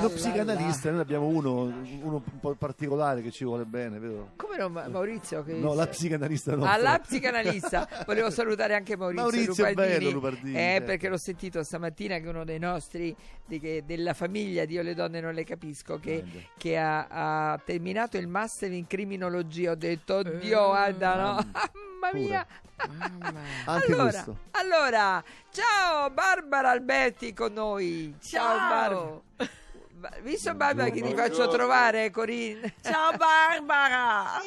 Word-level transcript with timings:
Lo 0.00 0.10
psicanalista, 0.10 0.90
noi 0.92 1.00
abbiamo 1.00 1.26
uno, 1.26 1.62
uno 2.02 2.22
un 2.24 2.38
po' 2.40 2.54
particolare 2.54 3.20
che 3.20 3.32
ci 3.32 3.42
vuole 3.44 3.64
bene, 3.64 3.98
vero? 3.98 4.30
Come 4.36 4.56
no, 4.58 4.68
Ma- 4.68 4.86
Maurizio? 4.86 5.42
Che 5.42 5.54
No, 5.54 5.74
la 5.74 5.88
psicanalista 5.88 6.54
no. 6.54 6.64
Ah, 6.64 6.76
la 6.76 7.00
psicanalista. 7.04 7.88
Volevo 8.06 8.30
salutare 8.30 8.74
anche 8.76 8.94
Maurizio, 8.96 9.22
Maurizio 9.24 9.64
è 9.64 9.70
Lupardini. 9.70 9.98
bello, 9.98 10.10
Lupardini, 10.12 10.54
Eh, 10.54 10.58
certo. 10.60 10.84
perché 10.86 11.08
l'ho 11.08 11.16
sentito 11.18 11.62
stamattina 11.64 12.18
che 12.18 12.28
uno 12.28 12.44
dei 12.44 12.60
nostri, 12.60 13.14
di 13.44 13.58
che- 13.58 13.82
della 13.84 14.14
famiglia 14.14 14.64
di 14.64 14.74
Io 14.74 14.82
le 14.82 14.94
donne 14.94 15.20
non 15.20 15.34
le 15.34 15.42
capisco, 15.42 15.98
che, 15.98 16.22
che 16.56 16.78
ha, 16.78 17.06
ha 17.52 17.60
terminato 17.64 18.16
il 18.18 18.28
master 18.28 18.70
in 18.70 18.86
criminologia. 18.86 19.72
Ho 19.72 19.74
detto, 19.74 20.16
oddio, 20.18 20.66
guarda, 20.68 21.16
no? 21.16 21.32
Mamma 22.00 22.12
mia. 22.14 22.46
Anche 23.64 23.92
allora, 23.92 24.24
allora, 24.52 25.24
ciao 25.50 26.10
Barbara 26.10 26.70
Alberti 26.70 27.32
con 27.34 27.47
noi. 27.48 28.14
Ciao, 28.20 28.56
Ciao. 28.56 28.68
Barbara. 28.68 29.22
Ba- 29.98 30.16
Visto 30.22 30.54
Barbara 30.54 30.90
che 30.90 31.02
ti 31.02 31.12
faccio 31.14 31.48
trovare, 31.48 32.10
Corinne? 32.10 32.74
Ciao 32.82 33.16
Barbara! 33.16 34.40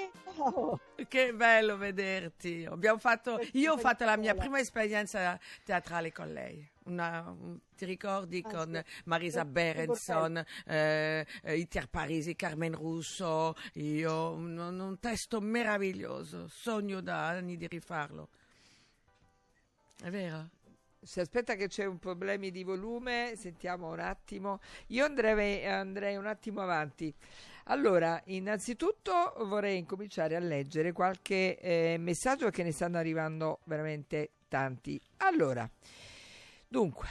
Che 1.07 1.33
bello 1.33 1.75
vederti. 1.77 2.65
Abbiamo 2.69 2.97
fatto, 2.97 3.37
io 3.53 3.73
ho 3.73 3.77
fatto 3.77 4.05
la 4.05 4.15
mia 4.15 4.33
prima 4.33 4.59
esperienza 4.59 5.37
teatrale 5.65 6.13
con 6.13 6.31
lei. 6.31 6.65
Una- 6.85 7.35
un- 7.37 7.59
ti 7.75 7.83
ricordi 7.85 8.41
con 8.41 8.81
Marisa 9.05 9.43
Berenson, 9.43 10.43
eh, 10.65 11.25
Iter 11.43 11.89
Parisi, 11.89 12.35
Carmen 12.35 12.73
Russo, 12.73 13.55
io, 13.73 14.31
un, 14.31 14.57
un 14.57 14.99
testo 14.99 15.41
meraviglioso, 15.41 16.47
sogno 16.47 17.01
da 17.01 17.27
anni 17.27 17.57
di 17.57 17.67
rifarlo. 17.67 18.29
È 20.01 20.09
vero? 20.09 20.47
Si 21.03 21.19
aspetta 21.19 21.55
che 21.55 21.67
c'è 21.67 21.85
un 21.85 21.97
problema 21.97 22.47
di 22.49 22.63
volume, 22.63 23.33
sentiamo 23.35 23.89
un 23.91 23.99
attimo. 23.99 24.59
Io 24.87 25.03
andrei, 25.03 25.65
andrei 25.65 26.15
un 26.15 26.27
attimo 26.27 26.61
avanti. 26.61 27.11
Allora, 27.65 28.21
innanzitutto 28.25 29.33
vorrei 29.45 29.79
incominciare 29.79 30.35
a 30.35 30.39
leggere 30.39 30.91
qualche 30.91 31.57
eh, 31.57 31.95
messaggio 31.97 32.45
perché 32.45 32.61
ne 32.61 32.71
stanno 32.71 32.97
arrivando 32.99 33.61
veramente 33.63 34.33
tanti. 34.47 35.01
Allora, 35.17 35.67
dunque, 36.67 37.07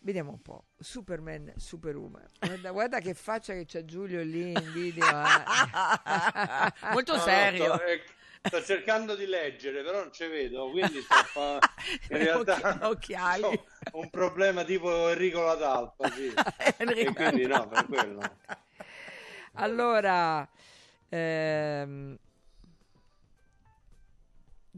vediamo 0.00 0.32
un 0.32 0.42
po'. 0.42 0.64
Superman, 0.76 1.52
Superwoman. 1.56 2.26
Guarda, 2.40 2.70
guarda 2.72 2.98
che 2.98 3.14
faccia 3.14 3.52
che 3.52 3.66
c'ha 3.66 3.84
Giulio 3.84 4.20
lì 4.22 4.50
in 4.50 4.72
video. 4.72 5.04
eh. 5.06 6.90
Molto 6.92 7.12
No, 7.12 7.18
no, 7.18 7.24
serio. 7.24 7.74
sto, 7.74 7.84
eh, 7.84 8.02
sto 8.42 8.62
cercando 8.62 9.14
di 9.14 9.26
leggere, 9.26 9.82
però 9.82 9.98
non 10.00 10.12
ci 10.12 10.26
vedo, 10.26 10.70
quindi 10.70 11.00
sto 11.00 11.14
fa- 11.24 11.58
in 12.10 12.16
realtà 12.18 12.54
Occhi- 12.82 12.84
occhiali. 13.14 13.42
ho 13.42 13.98
un 14.00 14.10
problema 14.10 14.64
tipo 14.64 15.08
Enrico 15.08 15.42
La 15.42 15.56
Talpa, 15.56 16.10
sì. 16.10 16.32
e 16.58 16.74
Enrico 16.78 17.12
quindi 17.12 17.46
no, 17.46 17.66
per 17.68 17.86
quello. 17.86 18.20
Allora, 19.54 20.46
ehm, 21.08 22.16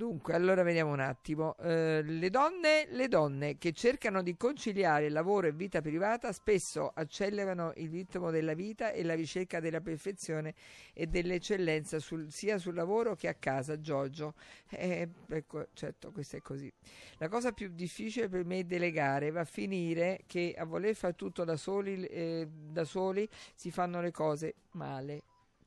dunque, 0.00 0.32
allora 0.32 0.62
vediamo 0.62 0.92
un 0.92 1.00
attimo. 1.00 1.54
Eh, 1.58 2.00
le 2.02 2.30
donne, 2.30 2.86
le 2.88 3.06
donne 3.06 3.58
che 3.58 3.72
cercano 3.72 4.22
di 4.22 4.34
conciliare 4.34 5.10
lavoro 5.10 5.46
e 5.46 5.52
vita 5.52 5.82
privata 5.82 6.32
spesso 6.32 6.90
accelerano 6.94 7.72
il 7.76 7.90
ritmo 7.90 8.30
della 8.30 8.54
vita 8.54 8.92
e 8.92 9.04
la 9.04 9.12
ricerca 9.12 9.60
della 9.60 9.82
perfezione 9.82 10.54
e 10.94 11.06
dell'eccellenza 11.06 11.98
sul- 11.98 12.32
sia 12.32 12.56
sul 12.56 12.72
lavoro 12.72 13.14
che 13.14 13.28
a 13.28 13.34
casa, 13.34 13.78
Giorgio. 13.78 14.32
Eh, 14.70 15.06
ecco, 15.28 15.66
certo, 15.74 16.12
questo 16.12 16.36
è 16.36 16.40
così. 16.40 16.72
La 17.18 17.28
cosa 17.28 17.52
più 17.52 17.68
difficile 17.68 18.30
per 18.30 18.46
me 18.46 18.60
è 18.60 18.64
delegare, 18.64 19.30
va 19.30 19.40
a 19.40 19.44
finire 19.44 20.22
che 20.26 20.54
a 20.56 20.64
voler 20.64 20.94
fare 20.94 21.14
tutto 21.14 21.44
da 21.44 21.58
soli, 21.58 22.06
eh, 22.06 22.48
da 22.48 22.84
soli 22.84 23.28
si 23.54 23.70
fanno 23.70 24.00
le 24.00 24.12
cose 24.12 24.54
male. 24.70 25.22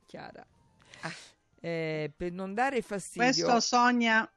Chiara. 0.06 0.44
Eh, 1.64 2.12
per 2.14 2.30
non 2.30 2.52
dare 2.52 2.82
fastidio, 2.82 3.24
Questo 3.24 3.58
Sonia, 3.58 4.30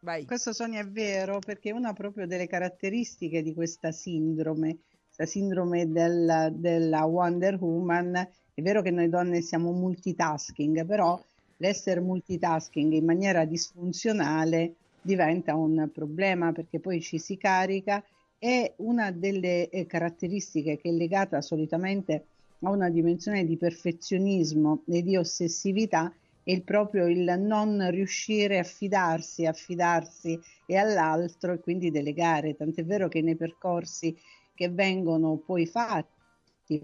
vai. 0.00 0.24
questo 0.24 0.52
Sonia 0.52 0.80
è 0.80 0.84
vero 0.84 1.38
perché 1.38 1.70
una 1.70 1.92
proprio 1.92 2.26
delle 2.26 2.48
caratteristiche 2.48 3.44
di 3.44 3.54
questa 3.54 3.92
sindrome, 3.92 4.78
questa 5.06 5.24
sindrome 5.24 5.88
della, 5.92 6.50
della 6.50 7.04
Wonder 7.04 7.54
Woman, 7.60 8.16
è 8.16 8.60
vero 8.60 8.82
che 8.82 8.90
noi 8.90 9.08
donne 9.08 9.40
siamo 9.40 9.70
multitasking, 9.70 10.84
però 10.84 11.22
l'essere 11.58 12.00
multitasking 12.00 12.92
in 12.92 13.04
maniera 13.04 13.44
disfunzionale 13.44 14.74
diventa 15.00 15.54
un 15.54 15.88
problema 15.92 16.50
perché 16.50 16.80
poi 16.80 17.00
ci 17.00 17.20
si 17.20 17.36
carica 17.36 18.02
e 18.36 18.72
una 18.78 19.12
delle 19.12 19.68
eh, 19.68 19.86
caratteristiche 19.86 20.76
che 20.78 20.88
è 20.88 20.92
legata 20.92 21.40
solitamente 21.40 22.24
a 22.62 22.70
una 22.70 22.90
dimensione 22.90 23.44
di 23.44 23.56
perfezionismo 23.56 24.82
e 24.88 25.02
di 25.04 25.16
ossessività 25.16 26.12
il 26.44 26.62
proprio 26.62 27.06
il 27.06 27.34
non 27.38 27.90
riuscire 27.90 28.58
a 28.58 28.64
fidarsi, 28.64 29.46
affidarsi 29.46 30.38
e 30.66 30.76
all'altro 30.76 31.52
e 31.52 31.60
quindi 31.60 31.90
delegare. 31.90 32.54
Tant'è 32.54 32.84
vero 32.84 33.08
che 33.08 33.22
nei 33.22 33.36
percorsi 33.36 34.16
che 34.54 34.68
vengono 34.68 35.36
poi 35.38 35.66
fatti 35.66 36.12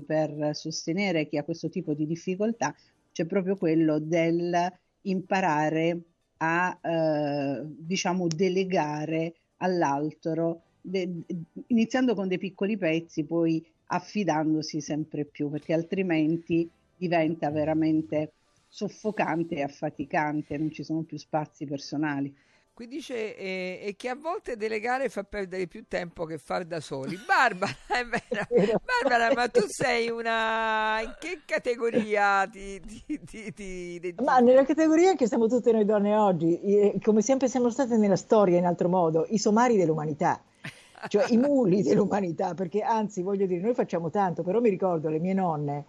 per 0.07 0.51
sostenere 0.55 1.27
chi 1.27 1.39
ha 1.39 1.45
questo 1.45 1.69
tipo 1.69 1.95
di 1.95 2.07
difficoltà 2.07 2.75
c'è 3.13 3.25
proprio 3.25 3.57
quello 3.57 3.99
del 3.99 4.71
imparare 5.03 6.01
a 6.39 6.79
eh, 6.83 7.63
diciamo 7.65 8.27
delegare 8.27 9.35
all'altro 9.59 10.63
de- 10.81 11.25
iniziando 11.69 12.15
con 12.15 12.29
dei 12.29 12.39
piccoli 12.39 12.77
pezzi 12.77 13.25
poi 13.25 13.65
affidandosi 13.87 14.81
sempre 14.81 15.25
più 15.25 15.49
perché 15.51 15.73
altrimenti 15.73 16.71
diventa 16.97 17.51
veramente 17.51 18.33
soffocante 18.71 19.57
e 19.57 19.63
affaticante, 19.63 20.57
non 20.57 20.71
ci 20.71 20.85
sono 20.85 21.03
più 21.03 21.19
spazi 21.19 21.67
personali. 21.67 22.35
Qui 22.73 22.87
dice 22.87 23.37
eh, 23.37 23.81
e 23.83 23.95
che 23.97 24.09
a 24.09 24.15
volte 24.15 24.57
delegare 24.57 25.11
fa 25.11 25.23
perdere 25.23 25.67
più 25.67 25.85
tempo 25.87 26.25
che 26.25 26.39
far 26.39 26.65
da 26.65 26.81
soli. 26.81 27.19
Barbara, 27.27 27.75
è 27.87 28.07
vero. 28.07 28.81
Barbara, 29.03 29.35
ma 29.35 29.49
tu 29.49 29.61
sei 29.69 30.09
una... 30.09 31.01
in 31.03 31.15
che 31.19 31.43
categoria 31.45 32.49
ti, 32.49 32.81
ti, 33.27 33.53
ti? 33.53 34.15
Ma 34.23 34.39
nella 34.39 34.65
categoria 34.65 35.15
che 35.15 35.27
siamo 35.27 35.47
tutte 35.47 35.73
noi 35.73 35.85
donne 35.85 36.17
oggi, 36.17 36.99
come 37.03 37.21
sempre 37.21 37.49
siamo 37.49 37.69
state 37.69 37.99
nella 37.99 38.17
storia 38.17 38.57
in 38.57 38.65
altro 38.65 38.89
modo, 38.89 39.27
i 39.29 39.37
somari 39.37 39.77
dell'umanità, 39.77 40.43
cioè 41.09 41.27
i 41.29 41.37
muli 41.37 41.83
dell'umanità, 41.83 42.55
perché 42.55 42.81
anzi 42.81 43.21
voglio 43.21 43.45
dire, 43.45 43.61
noi 43.61 43.75
facciamo 43.75 44.09
tanto, 44.09 44.43
però 44.43 44.59
mi 44.61 44.71
ricordo 44.71 45.11
le 45.11 45.19
mie 45.19 45.35
nonne 45.35 45.85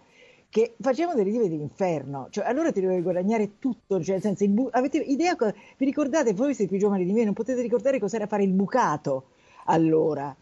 che 0.52 0.74
facevano 0.78 1.16
delle 1.16 1.30
rive 1.30 1.48
dell'inferno, 1.48 2.26
cioè 2.28 2.44
allora 2.44 2.70
ti 2.70 2.82
dovevi 2.82 3.00
guadagnare 3.00 3.58
tutto, 3.58 4.02
cioè 4.02 4.14
nel 4.16 4.20
senso, 4.22 4.44
il 4.44 4.50
bu- 4.50 4.68
avete 4.70 4.98
idea, 4.98 5.34
co- 5.34 5.50
vi 5.78 5.84
ricordate, 5.86 6.34
voi 6.34 6.52
siete 6.54 6.70
più 6.70 6.78
giovani 6.78 7.06
di 7.06 7.12
me, 7.12 7.24
non 7.24 7.32
potete 7.32 7.62
ricordare 7.62 7.98
cos'era 7.98 8.26
fare 8.26 8.42
il 8.42 8.52
bucato 8.52 9.28
allora, 9.64 10.36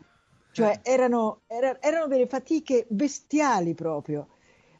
cioè 0.50 0.80
erano, 0.82 1.42
era- 1.46 1.80
erano 1.80 2.08
delle 2.08 2.26
fatiche 2.26 2.86
bestiali 2.88 3.74
proprio. 3.74 4.26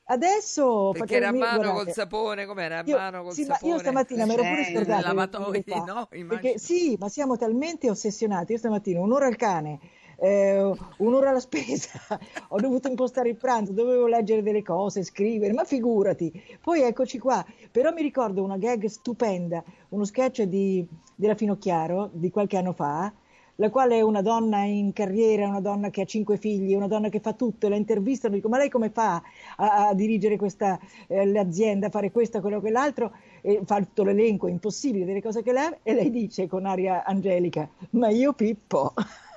Adesso 0.07 0.91
Perché 0.91 1.15
era 1.15 1.29
a 1.29 1.33
mano 1.33 1.59
guardate, 1.59 1.85
col 1.85 1.91
sapone, 1.93 2.47
com'era? 2.47 2.79
A 2.81 2.83
io- 2.85 2.97
mano 2.97 3.23
col 3.23 3.35
sì, 3.35 3.45
sapone. 3.45 3.73
io 3.73 3.79
stamattina 3.79 4.27
mi 4.27 4.33
ero 4.33 4.43
pure 4.43 4.65
Sì, 4.65 4.73
scordata. 4.73 5.13
no, 5.13 6.09
immagino. 6.11 6.27
Perché 6.27 6.59
sì, 6.59 6.97
ma 6.99 7.09
siamo 7.09 7.37
talmente 7.37 7.89
ossessionati. 7.89 8.53
Io 8.53 8.59
stamattina 8.59 8.99
un'ora 9.01 9.27
al 9.27 9.37
cane, 9.37 9.79
eh, 10.21 10.71
un'ora 10.99 11.31
alla 11.31 11.41
spesa, 11.41 11.99
ho 12.49 12.61
dovuto 12.61 12.89
impostare 12.89 13.31
il 13.31 13.37
pranzo, 13.37 13.73
dovevo 13.73 14.07
leggere 14.07 14.43
delle 14.43 14.63
cose, 14.63 15.03
scrivere, 15.03 15.53
ma 15.55 15.65
figurati. 15.65 16.31
Poi 16.61 16.83
eccoci 16.83 17.19
qua. 17.19 17.45
Però 17.71 17.93
mi 17.93 18.03
ricordo 18.03 18.43
una 18.43 18.59
gag 18.59 18.85
stupenda, 18.87 19.65
uno 19.91 20.05
sketch 20.05 20.43
di, 20.43 20.87
della 21.15 21.35
Finocchiaro 21.35 22.11
di 22.13 22.31
qualche 22.31 22.59
anno 22.59 22.73
fa, 22.73 23.11
la 23.57 23.71
quale 23.71 23.97
è 23.97 24.01
una 24.01 24.23
donna 24.23 24.63
in 24.65 24.93
carriera, 24.93 25.47
una 25.47 25.61
donna 25.61 25.91
che 25.91 26.03
ha 26.03 26.07
cinque 26.07 26.37
figli, 26.37 26.75
una 26.75 26.87
donna 26.87 27.09
che 27.09 27.21
fa 27.21 27.33
tutto, 27.33 27.69
la 27.69 27.77
intervistano, 27.77 28.35
dico 28.35 28.49
ma 28.49 28.59
lei 28.59 28.71
come 28.71 28.91
fa 28.91 29.23
a, 29.57 29.89
a 29.89 29.95
dirigere 29.95 30.37
questa 30.37 30.79
eh, 31.07 31.27
l'azienda, 31.27 31.87
a 31.87 31.91
fare 31.91 32.11
questo, 32.11 32.41
quello, 32.41 32.61
quell'altro, 32.61 33.13
e 33.43 33.61
fa 33.65 33.79
tutto 33.79 34.03
l'elenco, 34.03 34.49
impossibile 34.49 35.05
delle 35.05 35.23
cose 35.23 35.43
che 35.43 35.53
lei 35.53 35.71
e 35.83 35.95
lei 35.95 36.11
dice 36.11 36.47
con 36.47 36.67
aria 36.67 37.05
angelica, 37.05 37.69
ma 37.91 38.09
io 38.09 38.33
Pippo. 38.33 38.93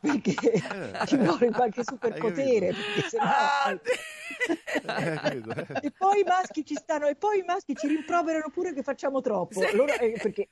perché 0.00 0.34
ci 1.06 1.16
vuole 1.16 1.50
qualche 1.50 1.82
superpotere, 1.84 2.72
sennò- 3.08 3.24
Ah, 3.24 3.70
Eh, 3.70 5.12
eh. 5.12 5.80
e 5.82 5.90
poi 5.96 6.20
i 6.20 6.24
maschi 6.24 6.64
ci 6.64 6.74
stanno, 6.74 7.06
e 7.06 7.14
poi 7.14 7.38
i 7.40 7.42
maschi 7.44 7.76
ci 7.76 7.86
rimproverano 7.86 8.50
pure 8.50 8.72
che 8.74 8.82
facciamo 8.82 9.20
troppo. 9.20 9.60
Sì. 9.60 9.66
Allora, 9.66 9.94
eh, 9.98 10.18
perché 10.20 10.48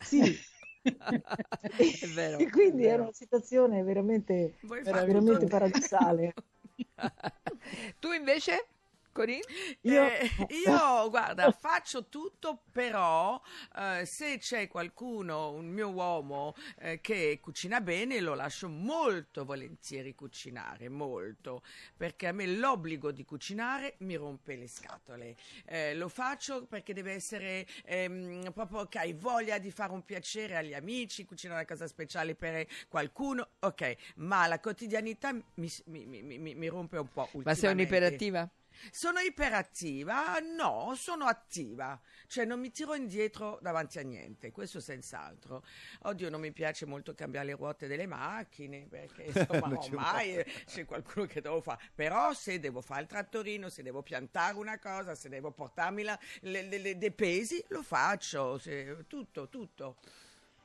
sì. 0.00 0.38
È 0.82 2.06
vero, 2.12 2.38
e 2.38 2.50
quindi 2.50 2.84
è 2.84 2.92
era 2.92 3.02
una 3.04 3.12
situazione 3.12 3.82
veramente, 3.82 4.58
veramente 4.60 5.46
paradossale. 5.46 6.34
tu 7.98 8.12
invece? 8.12 8.66
Corinne? 9.14 9.44
Io- 9.82 10.12
Eh, 10.12 10.30
io, 10.48 11.08
guarda, 11.08 11.50
faccio 11.52 12.08
tutto, 12.08 12.62
però 12.72 13.40
eh, 13.76 14.04
se 14.06 14.38
c'è 14.38 14.66
qualcuno, 14.68 15.52
un 15.52 15.66
mio 15.66 15.90
uomo, 15.90 16.54
eh, 16.78 17.00
che 17.00 17.38
cucina 17.40 17.80
bene, 17.80 18.18
lo 18.20 18.34
lascio 18.34 18.68
molto 18.68 19.44
volentieri 19.44 20.14
cucinare, 20.14 20.88
molto, 20.88 21.62
perché 21.96 22.26
a 22.28 22.32
me 22.32 22.46
l'obbligo 22.46 23.12
di 23.12 23.24
cucinare 23.24 23.94
mi 23.98 24.16
rompe 24.16 24.56
le 24.56 24.66
scatole. 24.68 25.36
Eh, 25.66 25.94
lo 25.94 26.08
faccio 26.08 26.66
perché 26.66 26.92
deve 26.92 27.12
essere 27.12 27.66
ehm, 27.84 28.50
proprio 28.52 28.86
che 28.86 28.98
hai 28.98 29.12
voglia 29.12 29.58
di 29.58 29.70
fare 29.70 29.92
un 29.92 30.04
piacere 30.04 30.56
agli 30.56 30.74
amici, 30.74 31.24
cucinare 31.24 31.60
una 31.60 31.68
cosa 31.68 31.86
speciale 31.86 32.34
per 32.34 32.66
qualcuno, 32.88 33.48
ok, 33.60 33.96
ma 34.16 34.46
la 34.46 34.58
quotidianità 34.60 35.32
mi, 35.32 35.44
mi- 35.86 36.06
mi- 36.06 36.38
mi- 36.38 36.54
mi 36.54 36.66
rompe 36.68 36.98
un 36.98 37.10
po'. 37.12 37.28
Ma 37.42 37.54
sei 37.54 37.70
un'iperattiva? 37.70 38.50
Sono 38.90 39.18
iperattiva? 39.20 40.38
No, 40.40 40.94
sono 40.96 41.24
attiva, 41.26 42.00
cioè 42.26 42.44
non 42.44 42.60
mi 42.60 42.70
tiro 42.70 42.94
indietro 42.94 43.58
davanti 43.62 43.98
a 43.98 44.02
niente, 44.02 44.50
questo 44.52 44.80
senz'altro. 44.80 45.64
Oddio, 46.02 46.30
non 46.30 46.40
mi 46.40 46.52
piace 46.52 46.86
molto 46.86 47.14
cambiare 47.14 47.46
le 47.46 47.54
ruote 47.54 47.86
delle 47.86 48.06
macchine, 48.06 48.86
perché 48.88 49.24
insomma 49.62 49.78
ormai 49.78 50.36
eh, 50.36 50.46
c'è 50.66 50.84
qualcuno 50.84 51.26
che 51.26 51.40
devo 51.40 51.60
fare. 51.60 51.80
Però 51.94 52.32
se 52.32 52.58
devo 52.60 52.80
fare 52.80 53.02
il 53.02 53.06
trattorino, 53.08 53.68
se 53.68 53.82
devo 53.82 54.02
piantare 54.02 54.56
una 54.56 54.78
cosa, 54.78 55.14
se 55.14 55.28
devo 55.28 55.50
portarmi 55.50 56.02
la- 56.02 56.18
le- 56.40 56.62
le- 56.62 56.78
le- 56.78 56.98
dei 56.98 57.12
pesi, 57.12 57.62
lo 57.68 57.82
faccio, 57.82 58.58
se- 58.58 59.04
tutto, 59.06 59.48
tutto. 59.48 59.96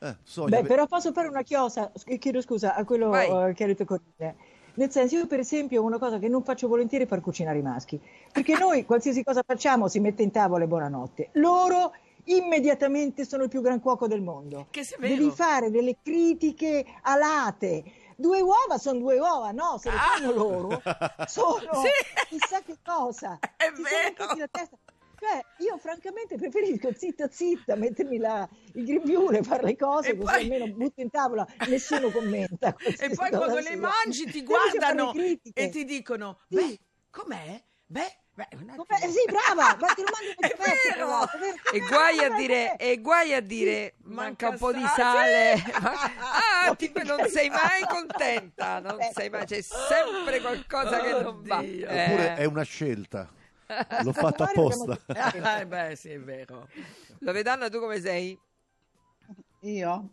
Eh, 0.01 0.15
Beh, 0.47 0.63
però 0.63 0.87
posso 0.87 1.11
fare 1.11 1.27
una 1.27 1.43
chiosa, 1.43 1.91
chiedo 2.19 2.39
scusa 2.41 2.73
a 2.73 2.85
quello 2.85 3.09
Vai. 3.09 3.49
eh, 3.49 3.53
che 3.53 3.65
ha 3.65 3.67
detto 3.67 3.83
Corinne. 3.83 4.57
Nel 4.75 4.91
senso, 4.91 5.15
io 5.17 5.27
per 5.27 5.39
esempio 5.39 5.83
una 5.83 5.97
cosa 5.97 6.19
che 6.19 6.27
non 6.27 6.43
faccio 6.43 6.67
volentieri 6.67 7.03
è 7.05 7.07
far 7.07 7.21
cucinare 7.21 7.57
i 7.57 7.61
maschi, 7.61 7.99
perché 8.31 8.57
noi 8.57 8.85
qualsiasi 8.85 9.23
cosa 9.23 9.43
facciamo 9.45 9.87
si 9.87 9.99
mette 9.99 10.23
in 10.23 10.31
tavola 10.31 10.63
e 10.63 10.67
buonanotte. 10.67 11.29
Loro 11.33 11.93
immediatamente 12.25 13.25
sono 13.25 13.43
il 13.43 13.49
più 13.49 13.61
gran 13.61 13.79
cuoco 13.81 14.07
del 14.07 14.21
mondo. 14.21 14.67
Che 14.69 14.83
se 14.83 14.95
vero. 14.99 15.15
Devi 15.15 15.31
fare 15.31 15.69
delle 15.71 15.97
critiche 16.01 16.85
alate. 17.01 17.83
Due 18.15 18.41
uova 18.41 18.77
sono 18.77 18.99
due 18.99 19.17
uova, 19.17 19.51
no, 19.51 19.77
se 19.79 19.89
le 19.89 19.95
Ah. 19.95 19.99
fanno 20.17 20.31
loro 20.33 20.81
sono 21.27 21.59
Sì. 21.81 22.27
chissà 22.27 22.61
che 22.61 22.77
cosa. 22.85 23.39
È 23.39 23.71
Ti 23.73 23.81
vero. 23.81 24.33
Cioè, 25.19 25.41
io 25.65 25.77
francamente 25.77 26.35
preferisco 26.37 26.93
zitta 26.95 27.27
zitta, 27.29 27.75
mettermi 27.75 28.17
la, 28.17 28.47
il 28.75 28.85
grembiule, 28.85 29.43
fare 29.43 29.63
le 29.63 29.75
cose, 29.75 30.11
E 30.11 30.17
così 30.17 30.25
poi- 30.31 30.41
almeno 30.43 30.67
butto 30.73 31.01
in 31.01 31.09
tavola, 31.09 31.45
nessuno 31.67 32.09
commenta. 32.09 32.73
E 32.99 33.09
poi 33.15 33.29
quando 33.29 33.59
le 33.59 33.75
mangi 33.75 34.25
ti 34.31 34.43
guardano 34.43 35.13
e 35.13 35.69
ti 35.69 35.83
dicono, 35.83 36.39
Sì. 36.47 36.55
beh, 36.55 36.79
com'è? 37.09 37.61
Beh, 37.85 38.15
beh, 38.35 38.47
un 38.53 38.69
attimo. 38.69 38.85
Com'è? 38.85 39.09
Sì, 39.09 39.19
brava, 39.25 39.75
ma 39.79 39.87
te 39.93 40.03
lo 40.03 40.09
mando 40.11 40.31
È 40.39 40.45
in 40.45 40.55
pezzo? 40.55 41.75
E 41.75 41.79
guai 41.79 42.19
a 42.19 42.29
dire, 42.35 42.75
e 42.77 42.97
guai 43.01 43.33
a 43.33 43.41
dire 43.41 43.95
manca, 44.03 44.21
Manca 44.23 44.49
un 44.49 44.57
po' 44.57 44.71
di 44.71 44.85
sale. 44.95 45.57
sale. 45.57 46.11
ah, 46.67 46.75
tipo, 46.75 47.01
non 47.03 47.27
sei 47.27 47.49
mai 47.49 47.81
contenta, 47.89 48.79
non 48.79 49.01
Eh. 49.01 49.09
sei 49.13 49.29
mai, 49.29 49.45
c'è 49.45 49.61
sempre 49.61 50.39
qualcosa 50.39 51.01
che 51.01 51.11
non 51.11 51.41
va. 51.43 51.57
Oddio. 51.57 51.85
Oppure 51.89 52.27
Eh, 52.27 52.35
è 52.35 52.45
una 52.45 52.63
scelta. 52.63 53.29
L'ho 54.03 54.13
fatta 54.13 54.43
abbiamo 54.45 54.85
apposta. 54.85 54.97
Ah, 55.13 55.65
beh, 55.65 55.95
sì, 55.95 56.09
è 56.09 56.19
vero. 56.19 56.67
Loredana, 57.19 57.69
tu 57.69 57.79
come 57.79 57.99
sei? 57.99 58.37
Io? 59.61 60.09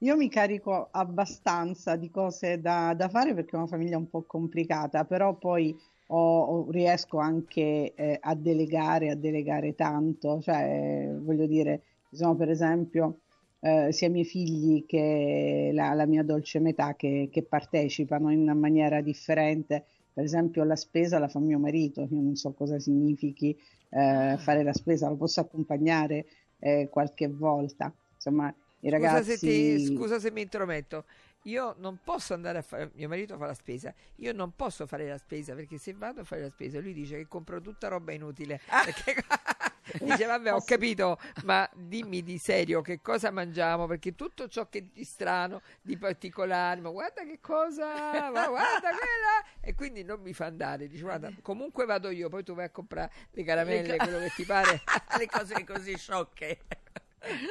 Io 0.00 0.16
mi 0.16 0.28
carico 0.28 0.88
abbastanza 0.90 1.96
di 1.96 2.10
cose 2.10 2.60
da, 2.60 2.94
da 2.94 3.08
fare 3.08 3.34
perché 3.34 3.52
è 3.52 3.56
una 3.58 3.66
famiglia 3.66 3.96
un 3.96 4.08
po' 4.10 4.22
complicata, 4.24 5.04
però 5.04 5.34
poi 5.36 5.74
ho- 6.08 6.42
ho- 6.44 6.70
riesco 6.70 7.18
anche 7.18 7.94
eh, 7.94 8.18
a 8.20 8.34
delegare, 8.34 9.10
a 9.10 9.14
delegare 9.16 9.74
tanto, 9.74 10.40
cioè 10.42 11.08
voglio 11.18 11.46
dire, 11.46 11.82
ci 12.10 12.16
sono 12.16 12.36
per 12.36 12.50
esempio 12.50 13.20
eh, 13.60 13.90
sia 13.92 14.08
i 14.08 14.10
miei 14.10 14.24
figli 14.26 14.84
che 14.86 15.70
la, 15.72 15.94
la 15.94 16.04
mia 16.06 16.22
dolce 16.22 16.58
metà 16.60 16.94
che, 16.94 17.28
che 17.32 17.42
partecipano 17.42 18.30
in 18.30 18.44
maniera 18.58 19.00
differente. 19.00 19.86
Per 20.16 20.24
esempio 20.24 20.64
la 20.64 20.76
spesa 20.76 21.18
la 21.18 21.28
fa 21.28 21.40
mio 21.40 21.58
marito, 21.58 22.00
io 22.00 22.22
non 22.22 22.36
so 22.36 22.54
cosa 22.54 22.78
significhi 22.78 23.54
eh, 23.90 24.36
fare 24.38 24.62
la 24.62 24.72
spesa, 24.72 25.10
lo 25.10 25.16
posso 25.16 25.40
accompagnare 25.40 26.24
eh, 26.58 26.88
qualche 26.90 27.28
volta. 27.28 27.92
Insomma, 28.14 28.48
i 28.48 28.88
Scusa 28.88 28.90
ragazzi... 28.90 29.36
se, 29.36 29.38
ti- 29.38 29.94
scusa 29.94 30.18
se 30.18 30.30
mi 30.30 30.40
intrometto. 30.40 31.04
Io 31.42 31.74
non 31.80 32.00
posso 32.02 32.32
andare 32.32 32.56
a 32.56 32.62
fare, 32.62 32.92
mio 32.94 33.08
marito 33.08 33.36
fa 33.36 33.44
la 33.44 33.52
spesa, 33.52 33.92
io 34.16 34.32
non 34.32 34.54
posso 34.56 34.86
fare 34.86 35.06
la 35.06 35.18
spesa 35.18 35.54
perché 35.54 35.76
se 35.76 35.92
vado 35.92 36.22
a 36.22 36.24
fare 36.24 36.40
la 36.40 36.50
spesa 36.50 36.80
lui 36.80 36.94
dice 36.94 37.18
che 37.18 37.28
compro 37.28 37.60
tutta 37.60 37.88
roba 37.88 38.12
inutile. 38.12 38.58
Perché 38.66 39.16
dice 40.00 40.24
vabbè 40.26 40.52
ho 40.52 40.62
capito, 40.66 41.18
ma 41.44 41.68
dimmi 41.74 42.22
di 42.22 42.38
serio 42.38 42.80
che 42.80 43.00
cosa 43.00 43.30
mangiamo 43.30 43.86
perché 43.86 44.14
tutto 44.14 44.48
ciò 44.48 44.68
che 44.68 44.78
è 44.78 44.82
di 44.82 45.04
strano, 45.04 45.60
di 45.80 45.96
particolare, 45.96 46.80
ma 46.80 46.90
guarda 46.90 47.22
che 47.24 47.38
cosa, 47.40 48.30
ma 48.30 48.48
guarda 48.48 48.88
quella 48.90 49.60
e 49.60 49.74
quindi 49.74 50.02
non 50.04 50.20
mi 50.20 50.32
fa 50.32 50.46
andare. 50.46 50.88
Dice 50.88 51.02
guarda 51.02 51.30
comunque 51.42 51.84
vado 51.84 52.10
io, 52.10 52.28
poi 52.28 52.42
tu 52.44 52.54
vai 52.54 52.66
a 52.66 52.70
comprare 52.70 53.10
le 53.30 53.42
caramelle, 53.44 53.86
Le 53.88 53.96
ca- 53.96 54.04
quello 54.04 54.18
che 54.20 54.32
ti 54.34 54.44
pare. 54.44 54.80
Le 55.18 55.26
cose 55.26 55.64
così 55.64 55.96
sciocche. 55.96 56.58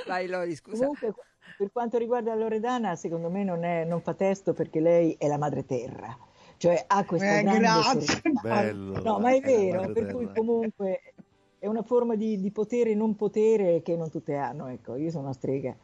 Vai 0.07 0.27
Lori, 0.27 0.55
scusa. 0.55 0.79
Comunque, 0.85 1.13
per 1.57 1.71
quanto 1.71 1.97
riguarda 1.97 2.33
Loredana, 2.35 2.95
secondo 2.95 3.29
me 3.29 3.43
non, 3.43 3.63
è- 3.63 3.83
non 3.85 4.01
fa 4.01 4.13
testo 4.13 4.53
perché 4.53 4.79
lei 4.79 5.15
è 5.17 5.27
la 5.27 5.37
madre 5.37 5.65
terra, 5.65 6.17
cioè 6.57 6.83
ha 6.87 7.03
questa 7.05 7.39
Eh, 7.39 7.43
grande. 7.43 8.05
Bello. 8.41 9.01
No, 9.01 9.19
ma 9.19 9.31
è 9.31 9.35
Eh, 9.43 9.71
la 9.71 9.79
vero, 9.81 9.93
per 9.93 10.11
cui 10.11 10.29
comunque 10.33 11.13
è 11.65 11.67
una 11.67 11.81
forma 11.81 12.13
di, 12.15 12.39
di 12.39 12.51
potere 12.51 12.91
e 12.91 12.95
non 12.95 13.15
potere 13.15 13.81
che 13.81 13.95
non 13.95 14.11
tutte 14.11 14.35
hanno. 14.35 14.67
Ecco, 14.67 14.95
io 14.97 15.09
sono 15.09 15.23
una 15.23 15.33
strega. 15.33 15.75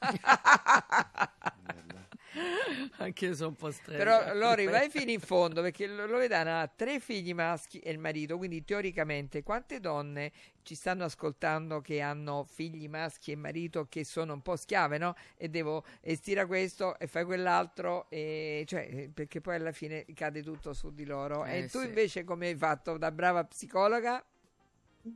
Anche 2.98 3.26
io 3.26 3.34
sono 3.34 3.50
un 3.50 3.54
po' 3.54 3.70
stretta. 3.70 3.96
Però 3.96 4.34
Lori 4.34 4.66
vai 4.66 4.90
fino 4.90 5.12
in 5.12 5.20
fondo 5.20 5.62
perché 5.62 5.86
Lo- 5.86 6.06
Loredana 6.06 6.60
ha 6.60 6.66
tre 6.66 6.98
figli 6.98 7.32
maschi 7.34 7.78
e 7.78 7.92
il 7.92 7.98
marito, 7.98 8.36
quindi 8.36 8.64
teoricamente 8.64 9.44
quante 9.44 9.78
donne 9.78 10.32
ci 10.62 10.74
stanno 10.74 11.04
ascoltando 11.04 11.80
che 11.80 12.00
hanno 12.00 12.44
figli 12.48 12.88
maschi 12.88 13.30
e 13.30 13.36
marito 13.36 13.86
che 13.88 14.02
sono 14.04 14.32
un 14.32 14.42
po' 14.42 14.56
schiave, 14.56 14.98
no? 14.98 15.14
E 15.36 15.48
devo 15.48 15.84
e 16.00 16.16
stira 16.16 16.46
questo 16.46 16.98
e 16.98 17.06
fai 17.06 17.24
quell'altro 17.24 18.06
e 18.10 18.64
cioè 18.66 19.08
perché 19.14 19.40
poi 19.40 19.54
alla 19.54 19.72
fine 19.72 20.04
cade 20.14 20.42
tutto 20.42 20.72
su 20.72 20.92
di 20.92 21.04
loro. 21.04 21.44
Eh, 21.44 21.58
e 21.58 21.68
tu 21.68 21.78
sì. 21.78 21.86
invece 21.86 22.24
come 22.24 22.48
hai 22.48 22.56
fatto 22.56 22.98
da 22.98 23.12
brava 23.12 23.44
psicologa? 23.44 24.24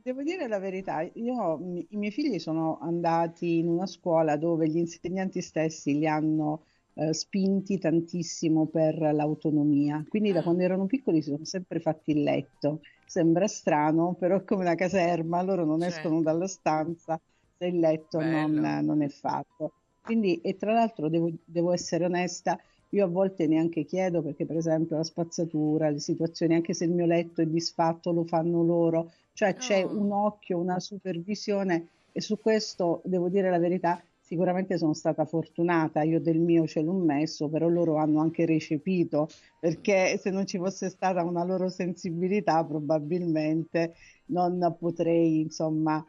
Devo 0.01 0.23
dire 0.23 0.47
la 0.47 0.59
verità, 0.59 1.01
io, 1.01 1.59
i 1.89 1.97
miei 1.97 2.11
figli 2.11 2.39
sono 2.39 2.77
andati 2.79 3.57
in 3.59 3.67
una 3.67 3.85
scuola 3.85 4.37
dove 4.37 4.67
gli 4.69 4.77
insegnanti 4.77 5.41
stessi 5.41 5.97
li 5.97 6.07
hanno 6.07 6.65
eh, 6.93 7.13
spinti 7.13 7.77
tantissimo 7.77 8.67
per 8.67 8.97
l'autonomia, 8.97 10.03
quindi 10.07 10.31
da 10.31 10.41
quando 10.41 10.63
erano 10.63 10.85
piccoli 10.85 11.21
si 11.21 11.29
sono 11.31 11.43
sempre 11.45 11.79
fatti 11.79 12.11
il 12.11 12.23
letto. 12.23 12.81
Sembra 13.05 13.47
strano, 13.47 14.15
però 14.15 14.37
è 14.37 14.43
come 14.45 14.63
una 14.63 14.75
caserma, 14.75 15.41
loro 15.43 15.65
non 15.65 15.83
Certo. 15.83 15.83
escono 15.83 16.21
dalla 16.21 16.47
stanza 16.47 17.19
se 17.57 17.65
il 17.67 17.77
letto 17.79 18.23
non, 18.23 18.55
non 18.59 19.01
è 19.03 19.09
fatto. 19.09 19.73
Quindi, 20.01 20.39
e 20.41 20.55
tra 20.55 20.73
l'altro 20.73 21.09
devo, 21.09 21.29
devo 21.45 21.71
essere 21.71 22.05
onesta, 22.05 22.57
io 22.89 23.05
a 23.05 23.07
volte 23.07 23.47
neanche 23.47 23.85
chiedo 23.85 24.21
perché 24.21 24.45
per 24.45 24.57
esempio 24.57 24.97
la 24.97 25.03
spazzatura, 25.03 25.89
le 25.89 25.99
situazioni, 25.99 26.55
anche 26.55 26.73
se 26.73 26.85
il 26.85 26.91
mio 26.91 27.05
letto 27.05 27.41
è 27.41 27.45
disfatto, 27.45 28.11
lo 28.11 28.23
fanno 28.25 28.63
loro, 28.63 29.11
cioè 29.33 29.55
c'è 29.55 29.81
un 29.81 30.11
occhio, 30.11 30.59
una 30.59 30.79
supervisione 30.79 31.87
e 32.11 32.21
su 32.21 32.39
questo 32.39 33.01
devo 33.03 33.29
dire 33.29 33.49
la 33.49 33.59
verità, 33.59 34.01
sicuramente 34.19 34.77
sono 34.77 34.93
stata 34.93 35.25
fortunata, 35.25 36.03
io 36.03 36.21
del 36.21 36.39
mio 36.39 36.65
ce 36.67 36.81
l'ho 36.81 36.93
messo, 36.93 37.49
però 37.49 37.67
loro 37.67 37.97
hanno 37.97 38.21
anche 38.21 38.45
recepito, 38.45 39.27
perché 39.59 40.17
se 40.17 40.29
non 40.29 40.45
ci 40.45 40.57
fosse 40.57 40.89
stata 40.89 41.23
una 41.23 41.43
loro 41.43 41.69
sensibilità 41.69 42.63
probabilmente 42.63 43.95
non 44.27 44.75
potrei 44.79 45.41
insomma 45.41 46.03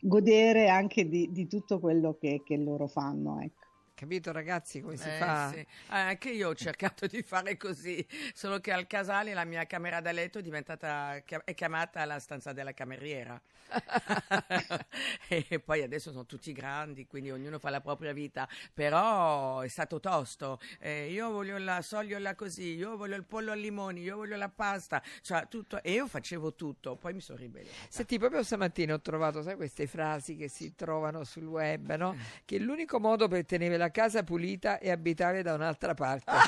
godere 0.00 0.68
anche 0.68 1.08
di, 1.08 1.30
di 1.30 1.46
tutto 1.46 1.78
quello 1.78 2.16
che, 2.18 2.42
che 2.44 2.56
loro 2.56 2.88
fanno. 2.88 3.40
Ecco. 3.40 3.61
Capito 4.02 4.32
ragazzi 4.32 4.80
come 4.80 4.96
si 4.96 5.06
Eh, 5.06 5.12
fa? 5.12 5.50
sì. 5.50 5.58
Eh, 5.58 5.66
anche 5.86 6.30
io 6.30 6.48
ho 6.48 6.54
cercato 6.56 7.06
di 7.06 7.22
fare 7.22 7.56
così, 7.56 8.04
solo 8.34 8.58
che 8.58 8.72
al 8.72 8.88
casale 8.88 9.32
la 9.32 9.44
mia 9.44 9.64
camera 9.64 10.00
da 10.00 10.10
letto 10.10 10.40
è 10.40 10.42
diventata 10.42 11.22
è 11.44 11.54
chiamata 11.54 12.04
la 12.04 12.18
stanza 12.18 12.52
della 12.52 12.72
cameriera. 12.74 13.40
e 15.28 15.60
poi 15.60 15.82
adesso 15.82 16.10
sono 16.10 16.26
tutti 16.26 16.52
grandi, 16.52 17.06
quindi 17.06 17.30
ognuno 17.30 17.60
fa 17.60 17.70
la 17.70 17.80
propria 17.80 18.12
vita, 18.12 18.48
però 18.74 19.60
è 19.60 19.68
stato 19.68 20.00
tosto. 20.00 20.58
Eh, 20.80 21.12
io 21.12 21.30
voglio 21.30 21.56
la 21.58 21.80
sogliola 21.80 22.34
così, 22.34 22.74
io 22.74 22.96
voglio 22.96 23.14
il 23.14 23.24
pollo 23.24 23.52
al 23.52 23.60
limone, 23.60 24.00
io 24.00 24.16
voglio 24.16 24.36
la 24.36 24.48
pasta, 24.48 25.00
cioè 25.20 25.46
tutto 25.46 25.80
e 25.80 25.92
io 25.92 26.08
facevo 26.08 26.56
tutto, 26.56 26.96
poi 26.96 27.12
mi 27.14 27.20
sono 27.20 27.38
ribellata. 27.38 27.76
Senti, 27.88 28.18
proprio 28.18 28.42
stamattina 28.42 28.94
ho 28.94 29.00
trovato, 29.00 29.42
sai, 29.42 29.54
queste 29.54 29.86
frasi 29.86 30.34
che 30.34 30.48
si 30.48 30.74
trovano 30.74 31.22
sul 31.22 31.44
web, 31.46 31.94
no? 31.94 32.16
Che 32.44 32.58
l'unico 32.58 32.98
modo 32.98 33.28
per 33.28 33.44
tenere 33.46 33.76
la 33.76 33.90
casa 33.92 34.24
pulita 34.24 34.80
è 34.80 34.90
abitare 34.90 35.42
da 35.42 35.54
un'altra 35.54 35.94
parte. 35.94 36.32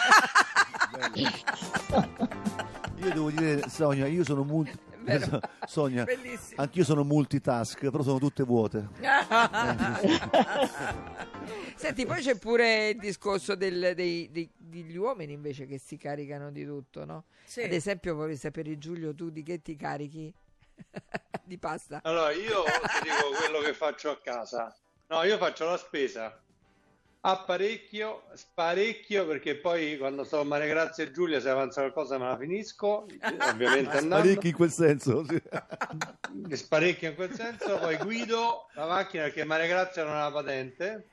Io 2.96 3.12
devo 3.12 3.30
dire, 3.30 3.68
Sonia, 3.68 4.06
io 4.06 4.24
sono 4.24 4.42
multi... 4.44 4.76
Vero. 5.04 5.38
Sonia, 5.66 6.04
Bellissimo. 6.04 6.62
anch'io 6.62 6.82
sono 6.82 7.04
multitask, 7.04 7.90
però 7.90 8.02
sono 8.02 8.18
tutte 8.18 8.42
vuote. 8.42 8.88
Senti, 11.76 12.06
poi 12.06 12.22
c'è 12.22 12.38
pure 12.38 12.88
il 12.90 12.98
discorso 12.98 13.54
del- 13.54 13.92
dei- 13.94 14.30
dei- 14.30 14.50
degli 14.56 14.96
uomini 14.96 15.34
invece 15.34 15.66
che 15.66 15.76
si 15.78 15.98
caricano 15.98 16.50
di 16.50 16.64
tutto, 16.64 17.04
no? 17.04 17.24
Sì. 17.44 17.62
Ad 17.64 17.72
esempio, 17.72 18.14
vorrei 18.14 18.36
sapere, 18.36 18.78
Giulio, 18.78 19.14
tu 19.14 19.28
di 19.28 19.42
che 19.42 19.60
ti 19.60 19.76
carichi? 19.76 20.32
di 21.44 21.58
pasta? 21.58 22.00
Allora, 22.04 22.30
io 22.32 22.62
ti 22.62 23.02
dico 23.02 23.36
quello 23.38 23.58
che 23.60 23.74
faccio 23.74 24.10
a 24.10 24.18
casa. 24.22 24.74
No, 25.08 25.22
io 25.24 25.36
faccio 25.36 25.66
la 25.68 25.76
spesa. 25.76 26.40
Apparecchio, 27.26 28.24
sparecchio, 28.34 29.26
perché 29.26 29.56
poi 29.56 29.96
quando 29.96 30.24
sto 30.24 30.40
a 30.40 30.44
Maria 30.44 30.66
Grazia 30.66 31.04
e 31.04 31.10
Giulia, 31.10 31.40
se 31.40 31.48
avanza 31.48 31.80
qualcosa 31.80 32.18
me 32.18 32.26
la 32.26 32.36
finisco, 32.36 33.06
ovviamente 33.48 33.96
andando. 33.96 34.26
Parecchi 34.26 34.48
in 34.48 34.54
quel 34.54 34.70
senso. 34.70 35.24
sì. 35.24 35.40
Sparecchio 36.54 37.08
in 37.08 37.14
quel 37.14 37.32
senso, 37.32 37.78
poi 37.78 37.96
guido 37.96 38.66
la 38.74 38.86
macchina 38.86 39.22
perché 39.22 39.42
Maria 39.44 39.66
Grazia 39.66 40.04
non 40.04 40.16
ha 40.16 40.24
la 40.24 40.32
patente 40.32 41.08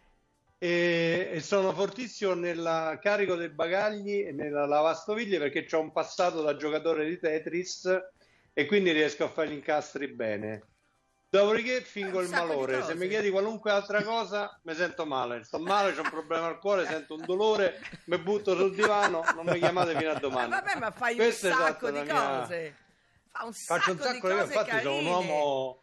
e, 0.58 1.30
e 1.32 1.39
sono 1.39 1.72
fortissimo 1.72 2.34
nel 2.34 3.00
carico 3.01 3.36
dei 3.36 3.50
bagagli 3.50 4.25
e 4.27 4.34
nella 4.34 4.65
lavastoviglie 4.65 5.39
perché 5.39 5.65
ho 5.72 5.80
un 5.80 5.94
passato 5.94 6.41
da 6.41 6.58
giocatore 6.58 7.06
di 7.08 7.20
Tetris 7.20 7.89
e 8.51 8.65
quindi 8.65 8.91
riesco 8.91 9.24
a 9.24 9.30
fare 9.30 9.48
gli 9.48 9.53
incastri 9.53 10.08
bene. 10.10 10.63
Dopodiché 11.32 11.80
fingo 11.80 12.20
il 12.20 12.28
malore, 12.28 12.84
se 12.84 12.94
mi 12.94 13.08
chiedi 13.08 13.30
qualunque 13.30 13.72
altra 13.72 14.04
cosa 14.04 14.60
mi 14.64 14.76
sento 14.76 15.06
male, 15.06 15.46
sto 15.46 15.60
male, 15.60 15.98
ho 15.98 16.02
un 16.02 16.10
problema 16.10 16.48
al 16.48 16.60
cuore, 16.60 16.86
sento 16.86 17.14
un 17.16 17.24
dolore, 17.26 17.80
mi 18.08 18.18
butto 18.18 18.54
sul 18.54 18.76
divano, 18.76 19.24
non 19.36 19.46
mi 19.46 19.58
chiamate 19.58 19.96
fino 19.96 20.10
a 20.10 20.16
Ma 20.16 20.20
domani. 20.20 20.50
vabbè, 20.50 20.76
ma 20.78 20.92
fai 20.92 21.16
Questo 21.16 21.48
è 21.48 21.52
un 21.52 21.58
sacco 21.58 21.90
di 21.90 22.02
mia- 22.02 22.40
cose. 22.40 22.76
Fa 23.30 23.46
un 23.46 23.54
sacco, 23.54 23.80
Faccio 23.80 23.92
un 23.94 23.98
sacco 24.00 24.28
di 24.28 24.34
cose, 24.36 24.44
infatti 24.54 24.70
sono 24.82 24.96
un 24.98 25.04
carine. 25.06 25.10
uomo... 25.10 25.82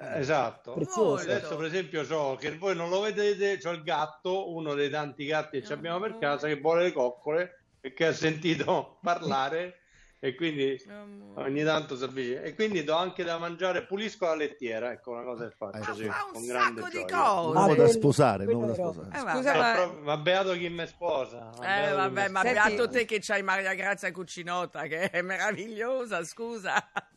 Eh, 0.00 0.18
Esatto. 0.18 0.72
Prezioso. 0.72 1.22
Adesso 1.24 1.56
per 1.56 1.66
esempio 1.66 2.06
c'ho, 2.06 2.36
che 2.36 2.56
voi 2.56 2.74
non 2.74 2.88
lo 2.88 3.00
vedete, 3.00 3.58
c'ho 3.58 3.70
il 3.72 3.82
gatto, 3.82 4.50
uno 4.54 4.72
dei 4.72 4.88
tanti 4.88 5.26
gatti 5.26 5.60
che 5.60 5.66
ci 5.66 5.72
abbiamo 5.74 6.00
per 6.00 6.16
casa, 6.16 6.46
che 6.46 6.58
vuole 6.58 6.84
le 6.84 6.92
coccole 6.92 7.64
e 7.82 7.92
che 7.92 8.06
ha 8.06 8.12
sentito 8.14 8.96
parlare 9.04 9.80
e 10.20 10.34
quindi 10.34 10.82
Amore. 10.88 11.48
ogni 11.48 11.62
tanto 11.64 11.96
si 11.96 12.04
avvicina. 12.04 12.40
E 12.42 12.54
quindi 12.54 12.82
do 12.84 12.94
anche 12.96 13.22
da 13.24 13.38
mangiare, 13.38 13.84
pulisco 13.86 14.24
la 14.26 14.34
lettiera, 14.34 14.90
ecco 14.92 15.12
una 15.12 15.22
cosa 15.22 15.48
che 15.48 15.54
faccio, 15.56 15.92
Eh, 15.92 15.94
sì, 15.94 16.04
fa 16.04 16.26
un 16.34 16.44
sacco 16.44 16.88
di 16.88 17.04
cose. 17.04 17.14
Un 17.48 17.56
uomo 17.56 17.74
da 17.74 17.88
sposare, 17.88 18.44
uomo 18.46 18.66
da 18.66 18.74
sposare. 18.74 19.08
Scusa, 19.18 19.52
Eh. 19.52 19.54
Eh, 19.54 19.58
ma- 19.60 19.72
proprio- 19.74 20.02
ma 20.02 20.16
beato 20.16 20.52
chi 20.52 20.68
mi 20.68 20.86
sposa. 20.86 21.50
ma 21.58 21.88
Eh 21.88 21.92
vabbè, 21.92 22.26
mi 22.26 22.32
ma 22.32 22.40
Senti- 22.42 22.54
beato 22.74 22.88
te 22.88 23.04
che 23.04 23.18
c'hai 23.20 23.42
Maria 23.42 23.74
Grazia 23.74 24.10
Cucinotta 24.12 24.82
che 24.86 25.10
è 25.10 25.22
meravigliosa, 25.22 26.24
scusa. 26.24 26.74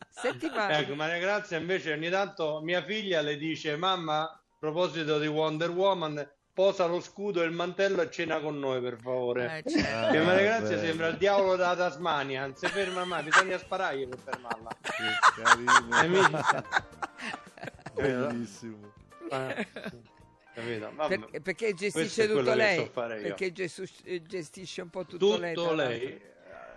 Senti, 0.08 0.48
ma... 0.50 0.78
Ecco, 0.78 0.94
Maria 0.94 1.18
Grazia 1.18 1.56
invece 1.58 1.92
ogni 1.92 2.10
tanto 2.10 2.60
mia 2.62 2.82
figlia 2.84 3.20
le 3.22 3.36
dice 3.36 3.76
mamma, 3.76 4.20
a 4.22 4.40
proposito 4.58 5.18
di 5.18 5.26
Wonder 5.26 5.70
Woman, 5.70 6.30
posa 6.54 6.86
lo 6.86 7.00
scudo 7.00 7.42
e 7.42 7.46
il 7.46 7.52
mantello 7.52 8.02
e 8.02 8.10
cena 8.10 8.38
con 8.40 8.58
noi 8.58 8.80
per 8.80 8.98
favore. 9.00 9.62
Eh, 9.64 9.70
certo. 9.70 10.12
Che 10.12 10.18
Ah, 10.18 10.22
Maria 10.22 10.42
Grazia 10.44 10.76
bello. 10.76 10.86
sembra 10.86 11.06
il 11.08 11.16
diavolo 11.16 11.56
della 11.56 11.76
Tasmania, 11.76 12.42
non 12.42 12.54
si 12.56 12.66
ferma 12.66 13.04
mai, 13.04 13.22
bisogna 13.22 13.58
sparargli 13.58 14.06
per 14.08 14.18
fermarla. 14.18 14.70
Che 14.80 15.42
carino. 15.42 16.30
Bellissimo. 17.94 18.92
Eh. 19.30 19.66
Per- 20.54 21.40
perché 21.42 21.72
gestisce 21.72 22.26
tutto 22.28 22.52
lei? 22.52 22.90
Perché 22.90 23.52
eh, 24.04 24.22
gestisce 24.22 24.82
un 24.82 24.90
po' 24.90 25.06
tutto, 25.06 25.38
lei. 25.38 25.54
tutto 25.54 25.72
lei, 25.72 26.00
l'altro. 26.02 26.26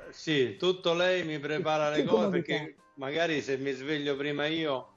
eh, 0.10 0.13
sì, 0.13 0.55
tutto 0.55 0.94
lei 0.94 1.25
mi 1.25 1.39
prepara 1.39 1.89
le 1.89 2.05
cose 2.05 2.29
perché 2.29 2.75
magari 2.94 3.41
se 3.41 3.58
mi 3.58 3.72
sveglio 3.74 4.15
prima 4.15 4.46
io 4.46 4.94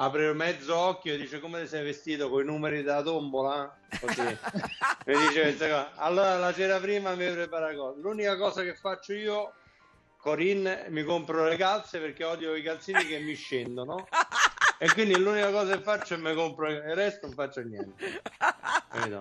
apre 0.00 0.32
mezzo 0.32 0.76
occhio 0.76 1.14
e 1.14 1.16
dice 1.16 1.40
come 1.40 1.62
ti 1.62 1.66
sei 1.66 1.82
vestito 1.82 2.30
con 2.30 2.42
i 2.42 2.44
numeri 2.44 2.82
della 2.82 3.02
tombola? 3.02 3.76
Così. 4.00 4.22
mi 4.22 5.16
dice. 5.28 5.90
Allora 5.96 6.36
la 6.38 6.52
sera 6.52 6.78
prima 6.78 7.14
mi 7.14 7.30
prepara 7.30 7.74
cose. 7.74 8.00
L'unica 8.00 8.36
cosa 8.36 8.62
che 8.62 8.74
faccio 8.74 9.12
io, 9.12 9.52
Corinne, 10.16 10.86
mi 10.90 11.02
compro 11.02 11.46
le 11.46 11.56
calze 11.56 11.98
perché 11.98 12.24
odio 12.24 12.54
i 12.54 12.62
calzini 12.62 13.04
che 13.06 13.18
mi 13.18 13.34
scendono. 13.34 14.06
E 14.80 14.88
quindi 14.92 15.18
l'unica 15.18 15.50
cosa 15.50 15.76
che 15.76 15.82
faccio 15.82 16.14
è 16.14 16.18
mi 16.18 16.32
compro 16.34 16.70
il 16.70 16.80
resto 16.94 17.26
non 17.26 17.34
faccio 17.34 17.60
niente. 17.62 18.22
Capito? 18.88 19.20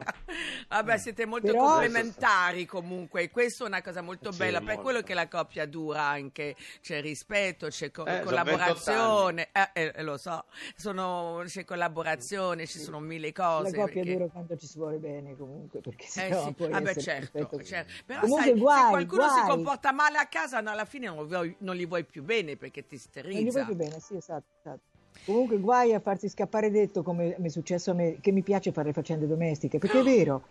Vabbè, 0.68 0.98
siete 1.00 1.26
molto 1.26 1.48
Però- 1.52 1.66
complementari 1.66 2.66
comunque, 2.66 3.24
e 3.24 3.30
questa 3.32 3.64
è 3.64 3.68
una 3.68 3.82
cosa 3.82 4.02
molto 4.02 4.32
Sì, 4.32 4.38
bella, 4.38 4.60
per 4.60 4.68
molto. 4.68 4.82
quello 4.84 5.02
che 5.02 5.14
la 5.16 5.28
coppia 5.28 5.66
dura 5.66 6.04
anche, 6.04 6.56
c'è 6.82 7.02
rispetto, 7.02 7.68
c'è 7.70 7.90
co- 7.90 8.06
Eh, 8.06 8.12
sono 8.18 8.24
collaborazione, 8.26 9.50
eh, 9.52 9.92
eh, 9.96 10.04
lo 10.04 10.18
so, 10.18 10.46
sono- 10.76 11.42
c'è 11.46 11.66
collaborazione, 11.66 12.68
ci 12.68 12.78
sono 12.80 13.00
mille 13.00 13.32
cose. 13.34 13.72
La 13.76 13.84
coppia 13.84 14.02
perché- 14.04 14.14
dura 14.14 14.28
quando 14.28 14.58
ci 14.58 14.68
si 14.68 14.78
vuole 14.78 14.98
bene 14.98 15.36
comunque, 15.36 15.80
perché 15.82 16.06
Eh 16.06 16.10
sennò 16.10 16.44
sì, 16.46 16.54
puoi 16.54 16.70
vabbè, 16.70 16.90
essere 16.90 17.02
certo, 17.02 17.32
perfetto. 17.40 17.64
certo. 17.64 17.94
Però 18.06 18.20
Comunque 18.22 18.44
sai, 18.46 18.60
guai, 18.60 18.82
se 18.84 18.90
qualcuno 18.90 19.28
si 19.30 19.34
guai. 19.42 19.48
comporta 19.50 19.92
male 19.92 20.18
a 20.20 20.28
casa, 20.28 20.62
no, 20.62 20.70
alla 20.70 20.86
fine 20.86 21.08
non, 21.08 21.26
vuoi- 21.28 21.56
non 21.60 21.76
gli 21.76 21.88
vuoi 21.88 22.04
più 22.06 22.22
bene 22.24 22.56
perché 22.58 22.86
ti 22.86 22.94
Non 22.96 23.00
gli 23.00 23.08
sterilizza. 23.08 23.64
vuoi 23.64 23.66
più 23.66 23.76
bene, 23.76 24.00
sì, 24.00 24.16
esatto, 24.16 24.46
esatto. 24.60 24.82
Comunque 25.28 25.58
guai 25.58 25.94
a 25.94 26.00
farsi 26.00 26.30
scappare 26.30 26.72
detto 26.72 27.04
come 27.04 27.36
mi 27.40 27.48
è 27.48 27.50
successo 27.50 27.92
a 27.92 27.94
me, 27.94 28.18
che 28.22 28.32
mi 28.32 28.44
piace 28.44 28.72
fare 28.72 28.88
le 28.88 28.94
faccende 28.94 29.28
domestiche, 29.28 29.78
perché 29.78 30.00
è 30.00 30.04
vero. 30.04 30.44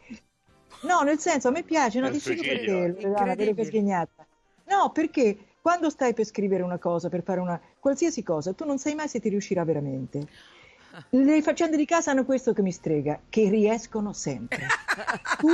No, 0.82 1.00
nel 1.00 1.18
senso, 1.18 1.48
a 1.48 1.50
me 1.50 1.62
piace, 1.62 1.98
no, 1.98 2.08
suicidio, 2.12 2.42
perché, 2.42 2.94
che 2.94 3.06
Incredibile. 3.06 3.64
sghignata. 3.64 4.26
No, 4.66 4.90
perché 4.92 5.38
quando 5.62 5.88
stai 5.88 6.12
per 6.12 6.26
scrivere 6.26 6.62
una 6.62 6.76
cosa, 6.76 7.08
per 7.08 7.22
fare 7.22 7.40
una 7.40 7.58
qualsiasi 7.80 8.22
cosa, 8.22 8.52
tu 8.52 8.66
non 8.66 8.76
sai 8.76 8.94
mai 8.94 9.08
se 9.08 9.18
ti 9.18 9.30
riuscirà 9.30 9.64
veramente. 9.64 10.26
Le 11.08 11.40
faccende 11.40 11.78
di 11.78 11.86
casa 11.86 12.10
hanno 12.10 12.26
questo 12.26 12.52
che 12.52 12.60
mi 12.60 12.70
strega, 12.70 13.18
che 13.30 13.48
riescono 13.48 14.12
sempre. 14.12 14.66
Tu 15.38 15.48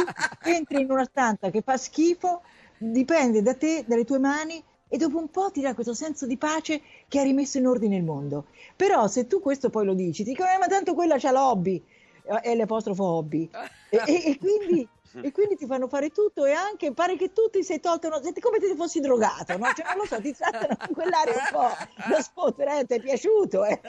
entri 0.50 0.81
in 0.81 0.91
una 0.91 1.05
stanza 1.05 1.49
che 1.50 1.62
fa 1.62 1.76
schifo, 1.76 2.43
dipende 2.76 3.41
da 3.41 3.55
te, 3.55 3.85
dalle 3.87 4.05
tue 4.05 4.19
mani 4.19 4.61
e 4.93 4.99
dopo 4.99 5.17
un 5.17 5.31
po' 5.31 5.51
ti 5.51 5.63
dà 5.63 5.73
questo 5.73 5.95
senso 5.95 6.27
di 6.27 6.37
pace 6.37 6.83
che 7.09 7.19
ha 7.19 7.23
rimesso 7.23 7.57
in 7.57 7.67
ordine 7.67 7.97
il 7.97 8.05
mondo. 8.05 8.49
Però 8.77 9.07
se 9.07 9.27
tu 9.27 9.41
questo 9.41 9.71
poi 9.71 9.87
lo 9.87 9.95
dici, 9.95 10.23
ti 10.23 10.31
dicono, 10.33 10.51
"Eh, 10.51 10.59
ma 10.59 10.67
tanto 10.67 10.93
quella 10.93 11.17
c'ha 11.17 11.31
l'hobby, 11.31 11.83
eh, 12.25 12.41
è 12.41 12.55
l'apostrofo 12.55 13.03
hobby. 13.03 13.49
E, 13.89 14.03
e- 14.05 14.23
e 14.33 14.39
quindi, 14.39 14.87
e 15.23 15.33
quindi 15.33 15.57
ti 15.57 15.65
fanno 15.65 15.89
fare 15.89 16.11
tutto 16.11 16.45
e 16.45 16.53
anche 16.53 16.93
pare 16.93 17.17
che 17.17 17.33
tu 17.33 17.49
ti 17.51 17.63
sei 17.63 17.81
tolto, 17.81 18.11
no? 18.11 18.21
Come 18.21 18.61
se 18.61 18.69
ti 18.69 18.77
fossi 18.77 19.01
drogato, 19.01 19.57
no? 19.57 19.65
Cioè, 19.75 19.87
non 19.87 19.97
lo 19.97 20.05
so, 20.07 20.21
ti 20.21 20.35
trattano 20.35 20.77
con 20.77 20.95
quell'aria 20.95 21.33
un 21.37 21.49
po' 21.51 21.69
da 22.11 22.21
sfottere, 22.21 22.81
eh, 22.81 22.85
ti 22.85 22.95
è 22.95 23.01
piaciuto, 23.01 23.65
eh? 23.65 23.81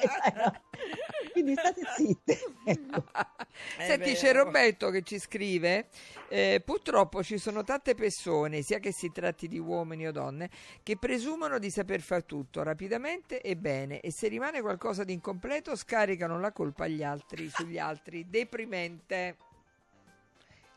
Quindi 1.33 1.53
state 1.55 1.81
zitte. 1.97 2.39
Ecco. 2.63 3.03
Senti, 3.77 4.11
vero. 4.11 4.19
c'è 4.19 4.33
Roberto 4.33 4.89
che 4.89 5.01
ci 5.01 5.19
scrive: 5.19 5.87
eh, 6.29 6.61
Purtroppo 6.63 7.23
ci 7.23 7.37
sono 7.37 7.63
tante 7.63 7.95
persone, 7.95 8.61
sia 8.61 8.79
che 8.79 8.93
si 8.93 9.11
tratti 9.11 9.47
di 9.47 9.59
uomini 9.59 10.07
o 10.07 10.11
donne, 10.11 10.49
che 10.83 10.95
presumono 10.97 11.59
di 11.59 11.69
saper 11.69 12.01
far 12.01 12.23
tutto 12.23 12.63
rapidamente 12.63 13.41
e 13.41 13.57
bene, 13.57 13.99
e 13.99 14.11
se 14.11 14.27
rimane 14.27 14.61
qualcosa 14.61 15.03
di 15.03 15.13
incompleto, 15.13 15.75
scaricano 15.75 16.39
la 16.39 16.51
colpa 16.51 16.85
agli 16.85 17.03
altri, 17.03 17.49
sugli 17.49 17.77
altri. 17.77 18.29
Deprimente. 18.29 19.37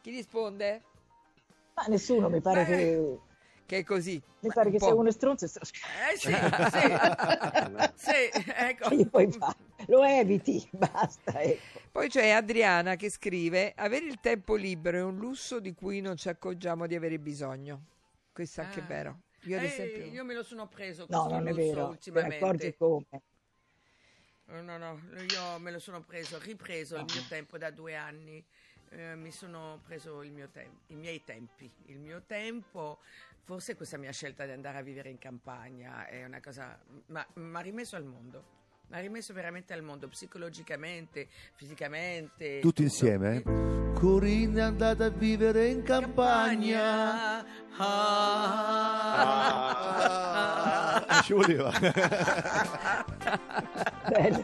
Chi 0.01 0.11
risponde? 0.11 0.83
Ma 1.75 1.85
nessuno 1.89 2.29
mi 2.31 2.41
pare 2.41 2.65
Beh. 2.65 2.77
che, 2.77 3.19
Che 3.67 3.79
è 3.79 3.85
così. 3.85 4.23
mi 4.41 4.53
pare 4.53 4.71
che 4.71 4.79
po'. 4.79 4.87
sia 4.87 4.95
uno 4.95 5.11
stronzo 5.11 5.45
e 5.45 5.49
stronzo. 5.49 5.73
Eh 6.13 6.17
sì, 6.17 6.33
sì, 7.95 8.03
sì, 8.33 8.53
ecco. 8.55 8.89
Che 8.89 8.97
gli 8.97 9.07
puoi 9.09 9.31
fare? 9.33 9.57
Lo 9.89 10.03
eviti, 10.05 10.69
basta. 10.73 11.41
Ecco. 11.43 11.81
Poi 11.91 12.09
c'è 12.09 12.31
Adriana 12.31 12.97
che 12.97 13.11
scrive: 13.11 13.73
Avere 13.77 14.07
il 14.07 14.21
tempo 14.21 14.55
libero 14.55 14.99
è 14.99 15.03
un 15.03 15.17
lusso 15.17 15.61
di 15.61 15.75
cui 15.75 16.01
non 16.01 16.17
ci 16.17 16.29
accorgiamo 16.29 16.87
di 16.87 16.95
avere 16.95 17.19
bisogno. 17.19 17.83
Questo 18.33 18.61
è 18.61 18.65
anche 18.65 18.81
Ah. 18.81 18.87
vero. 18.87 19.21
Io, 19.43 19.57
ad 19.57 19.63
Eh, 19.63 19.67
esempio, 19.67 20.05
io 20.07 20.25
me 20.25 20.35
lo 20.35 20.43
sono 20.43 20.69
preso 20.69 21.07
No, 21.07 21.23
questo 21.23 21.29
non 21.29 21.47
è 21.47 21.53
lusso 21.53 21.67
vero, 21.67 21.89
te 21.89 21.89
ultimamente. 21.89 22.37
accorgi 22.37 22.77
come. 22.77 23.23
No, 24.49 24.79
no, 24.79 25.01
io 25.23 25.59
me 25.59 25.73
lo 25.73 25.81
sono 25.81 26.03
preso, 26.03 26.39
ripreso 26.39 26.97
il 26.97 27.05
mio 27.05 27.25
tempo 27.29 27.59
da 27.59 27.71
due 27.71 27.97
anni. 27.97 28.45
Eh, 28.97 29.15
mi 29.15 29.31
sono 29.31 29.81
preso 29.85 30.23
il 30.23 30.33
mio 30.33 30.49
tem- 30.49 30.73
i 30.87 30.95
miei 30.95 31.23
tempi, 31.23 31.71
il 31.87 31.99
mio 31.99 32.23
tempo. 32.27 33.01
Forse 33.43 33.77
questa 33.77 33.99
mia 33.99 34.11
scelta 34.11 34.47
di 34.47 34.53
andare 34.53 34.79
a 34.79 34.81
vivere 34.81 35.11
in 35.11 35.19
campagna 35.19 36.07
è 36.07 36.25
una 36.25 36.41
cosa. 36.41 36.79
Ma 37.09 37.25
mi 37.35 37.57
ha 37.57 37.61
rimesso 37.61 37.97
al 37.97 38.05
mondo. 38.05 38.55
Mi 38.89 38.97
ha 38.97 39.01
rimesso 39.01 39.35
veramente 39.35 39.75
al 39.75 39.83
mondo, 39.83 40.09
psicologicamente, 40.09 41.29
fisicamente. 41.57 42.61
Tutti 42.61 42.61
tutto. 42.61 42.83
insieme, 42.83 43.37
eh? 43.37 43.43
Corinne 43.93 44.61
è 44.61 44.63
andata 44.63 45.05
a 45.05 45.11
vivere 45.11 45.67
in 45.69 45.83
campagna. 45.83 47.45
Ah. 47.77 48.25
Ah, 51.07 51.21
ci 51.23 51.35
voleva. 51.35 51.71
Bello. 54.09 54.43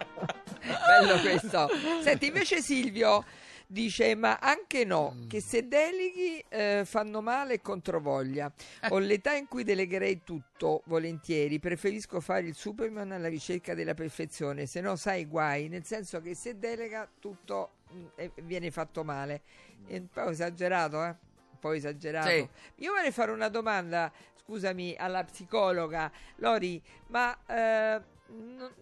bello 0.61 1.21
questo. 1.23 1.69
Senti, 2.03 2.27
invece 2.27 2.61
Silvio 2.61 3.25
Dice, 3.73 4.15
ma 4.15 4.37
anche 4.39 4.85
no, 4.85 5.15
Mm. 5.17 5.29
che 5.29 5.41
se 5.41 5.67
deleghi 5.67 6.45
eh, 6.51 6.83
fanno 6.85 7.23
male 7.23 7.55
e 7.55 7.61
controvoglia. 7.63 8.53
Ho 8.91 8.99
l'età 8.99 9.33
in 9.35 9.49
cui 9.49 9.65
delegherei 9.65 10.21
tutto, 10.23 10.83
volentieri. 10.85 11.59
Preferisco 11.59 12.21
fare 12.21 12.43
il 12.49 12.55
Superman 12.55 13.13
alla 13.13 13.29
ricerca 13.29 13.73
della 13.73 13.95
perfezione, 13.95 14.67
se 14.67 14.83
no 14.83 14.95
sai 14.97 15.25
guai, 15.25 15.69
nel 15.69 15.85
senso 15.87 16.21
che 16.21 16.35
se 16.35 16.59
delega 16.59 17.09
tutto 17.19 17.71
eh, 18.17 18.31
viene 18.43 18.71
fatto 18.71 19.05
male. 19.05 19.41
È 19.87 19.97
un 19.97 20.09
po' 20.13 20.29
esagerato, 20.29 21.03
eh? 21.03 21.09
Un 21.53 21.59
po' 21.59 21.73
esagerato. 21.73 22.29
Sì. 22.29 22.47
Io 22.85 22.93
vorrei 22.93 23.11
fare 23.11 23.31
una 23.31 23.49
domanda, 23.49 24.13
scusami, 24.45 24.95
alla 24.99 25.25
psicologa. 25.25 26.13
Lori, 26.37 26.79
ma 27.07 27.35
eh, 27.47 28.03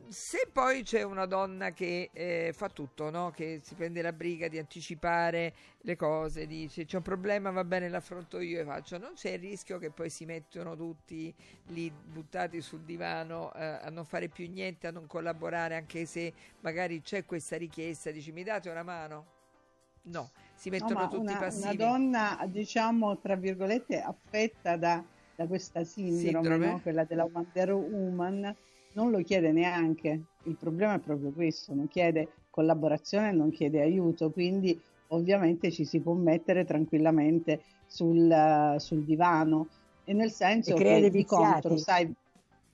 se 0.08 0.48
poi 0.52 0.82
c'è 0.82 1.02
una 1.02 1.26
donna 1.26 1.72
che 1.72 2.10
eh, 2.12 2.52
fa 2.54 2.68
tutto, 2.68 3.10
no? 3.10 3.30
che 3.30 3.60
si 3.62 3.74
prende 3.74 4.02
la 4.02 4.12
briga 4.12 4.48
di 4.48 4.58
anticipare 4.58 5.54
le 5.82 5.96
cose, 5.96 6.46
dice 6.46 6.84
c'è 6.84 6.96
un 6.96 7.02
problema, 7.02 7.50
va 7.50 7.64
bene, 7.64 7.88
l'affronto 7.88 8.38
io 8.40 8.60
e 8.60 8.64
faccio, 8.64 8.98
non 8.98 9.14
c'è 9.14 9.30
il 9.32 9.38
rischio 9.40 9.78
che 9.78 9.90
poi 9.90 10.10
si 10.10 10.24
mettono 10.24 10.76
tutti 10.76 11.34
lì 11.66 11.90
buttati 11.90 12.60
sul 12.60 12.82
divano 12.84 13.52
eh, 13.54 13.64
a 13.64 13.88
non 13.90 14.04
fare 14.04 14.28
più 14.28 14.48
niente, 14.48 14.86
a 14.86 14.90
non 14.92 15.06
collaborare, 15.06 15.74
anche 15.76 16.04
se 16.06 16.32
magari 16.60 17.00
c'è 17.02 17.24
questa 17.24 17.56
richiesta, 17.56 18.10
dici 18.10 18.32
mi 18.32 18.42
date 18.42 18.68
una 18.70 18.82
mano? 18.82 19.26
No, 20.04 20.32
si 20.54 20.70
No, 20.72 20.78
mettono 20.78 20.90
ma 20.90 21.08
tutti 21.08 21.18
una, 21.18 21.36
passivi. 21.36 21.66
una 21.66 21.74
donna, 21.74 22.46
diciamo, 22.48 23.18
tra 23.20 23.36
virgolette, 23.36 24.00
affetta 24.00 24.76
da, 24.76 25.04
da 25.34 25.46
questa 25.46 25.84
sindrome, 25.84 26.56
Sindrome? 26.56 26.58
no? 26.58 26.80
quella 26.80 27.04
della 27.04 27.24
Wonder 27.24 27.72
Woman, 27.74 28.56
non 28.94 29.10
lo 29.10 29.22
chiede 29.22 29.52
neanche. 29.52 30.20
Il 30.44 30.56
problema 30.56 30.94
è 30.94 30.98
proprio 30.98 31.30
questo, 31.30 31.74
non 31.74 31.88
chiede 31.88 32.28
collaborazione, 32.50 33.32
non 33.32 33.50
chiede 33.50 33.80
aiuto, 33.80 34.30
quindi 34.30 34.78
ovviamente 35.08 35.70
ci 35.70 35.84
si 35.84 36.00
può 36.00 36.14
mettere 36.14 36.64
tranquillamente 36.64 37.62
sul, 37.86 38.74
sul 38.78 39.04
divano. 39.04 39.68
E 40.04 40.12
nel 40.12 40.30
senso 40.32 40.74
E 40.74 40.78
che 40.78 41.00
di 41.00 41.10
viziati. 41.10 41.62
contro, 41.68 41.76
sai, 41.76 42.12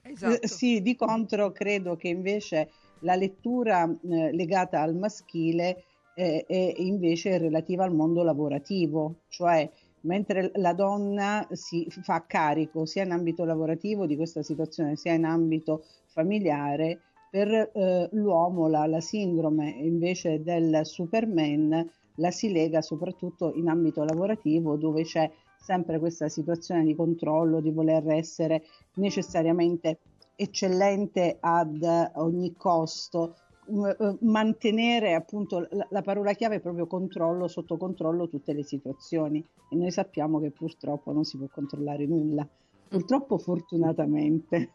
Esatto. 0.02 0.42
eh, 0.42 0.48
sì, 0.48 0.80
di 0.82 0.94
contro 0.94 1.50
credo 1.52 1.96
che 1.96 2.08
invece 2.08 2.70
la 3.00 3.16
lettura 3.16 3.84
eh, 3.84 4.32
legata 4.32 4.80
al 4.80 4.94
maschile 4.94 5.84
eh, 6.14 6.44
è 6.46 6.74
invece 6.78 7.38
relativa 7.38 7.84
al 7.84 7.92
mondo 7.92 8.22
lavorativo, 8.22 9.16
cioè 9.28 9.68
mentre 10.06 10.50
la 10.54 10.72
donna 10.72 11.46
si 11.50 11.86
fa 11.90 12.24
carico 12.26 12.86
sia 12.86 13.04
in 13.04 13.10
ambito 13.10 13.44
lavorativo 13.44 14.06
di 14.06 14.16
questa 14.16 14.42
situazione, 14.42 14.96
sia 14.96 15.12
in 15.12 15.24
ambito 15.24 15.84
familiare, 16.06 17.00
per 17.28 17.50
eh, 17.50 18.08
l'uomo 18.12 18.68
la, 18.68 18.86
la 18.86 19.00
sindrome 19.00 19.68
invece 19.68 20.42
del 20.42 20.80
Superman 20.84 21.86
la 22.16 22.30
si 22.30 22.50
lega 22.50 22.80
soprattutto 22.80 23.52
in 23.54 23.68
ambito 23.68 24.04
lavorativo 24.04 24.76
dove 24.76 25.02
c'è 25.02 25.30
sempre 25.58 25.98
questa 25.98 26.28
situazione 26.28 26.84
di 26.84 26.94
controllo, 26.94 27.60
di 27.60 27.70
voler 27.70 28.08
essere 28.08 28.62
necessariamente 28.94 29.98
eccellente 30.36 31.38
ad 31.40 31.82
ogni 32.14 32.54
costo, 32.56 33.36
m- 33.68 33.96
eh, 33.98 34.16
mantenere 34.20 35.14
appunto 35.14 35.66
la, 35.70 35.86
la 35.90 36.02
parola 36.02 36.32
chiave 36.32 36.56
è 36.56 36.60
proprio 36.60 36.86
controllo, 36.86 37.48
sotto 37.48 37.76
controllo 37.76 38.28
tutte 38.28 38.52
le 38.52 38.64
situazioni 38.64 39.44
e 39.70 39.76
noi 39.76 39.90
sappiamo 39.90 40.40
che 40.40 40.50
purtroppo 40.50 41.12
non 41.12 41.24
si 41.24 41.36
può 41.36 41.48
controllare 41.50 42.06
nulla, 42.06 42.46
purtroppo 42.88 43.38
fortunatamente. 43.38 44.72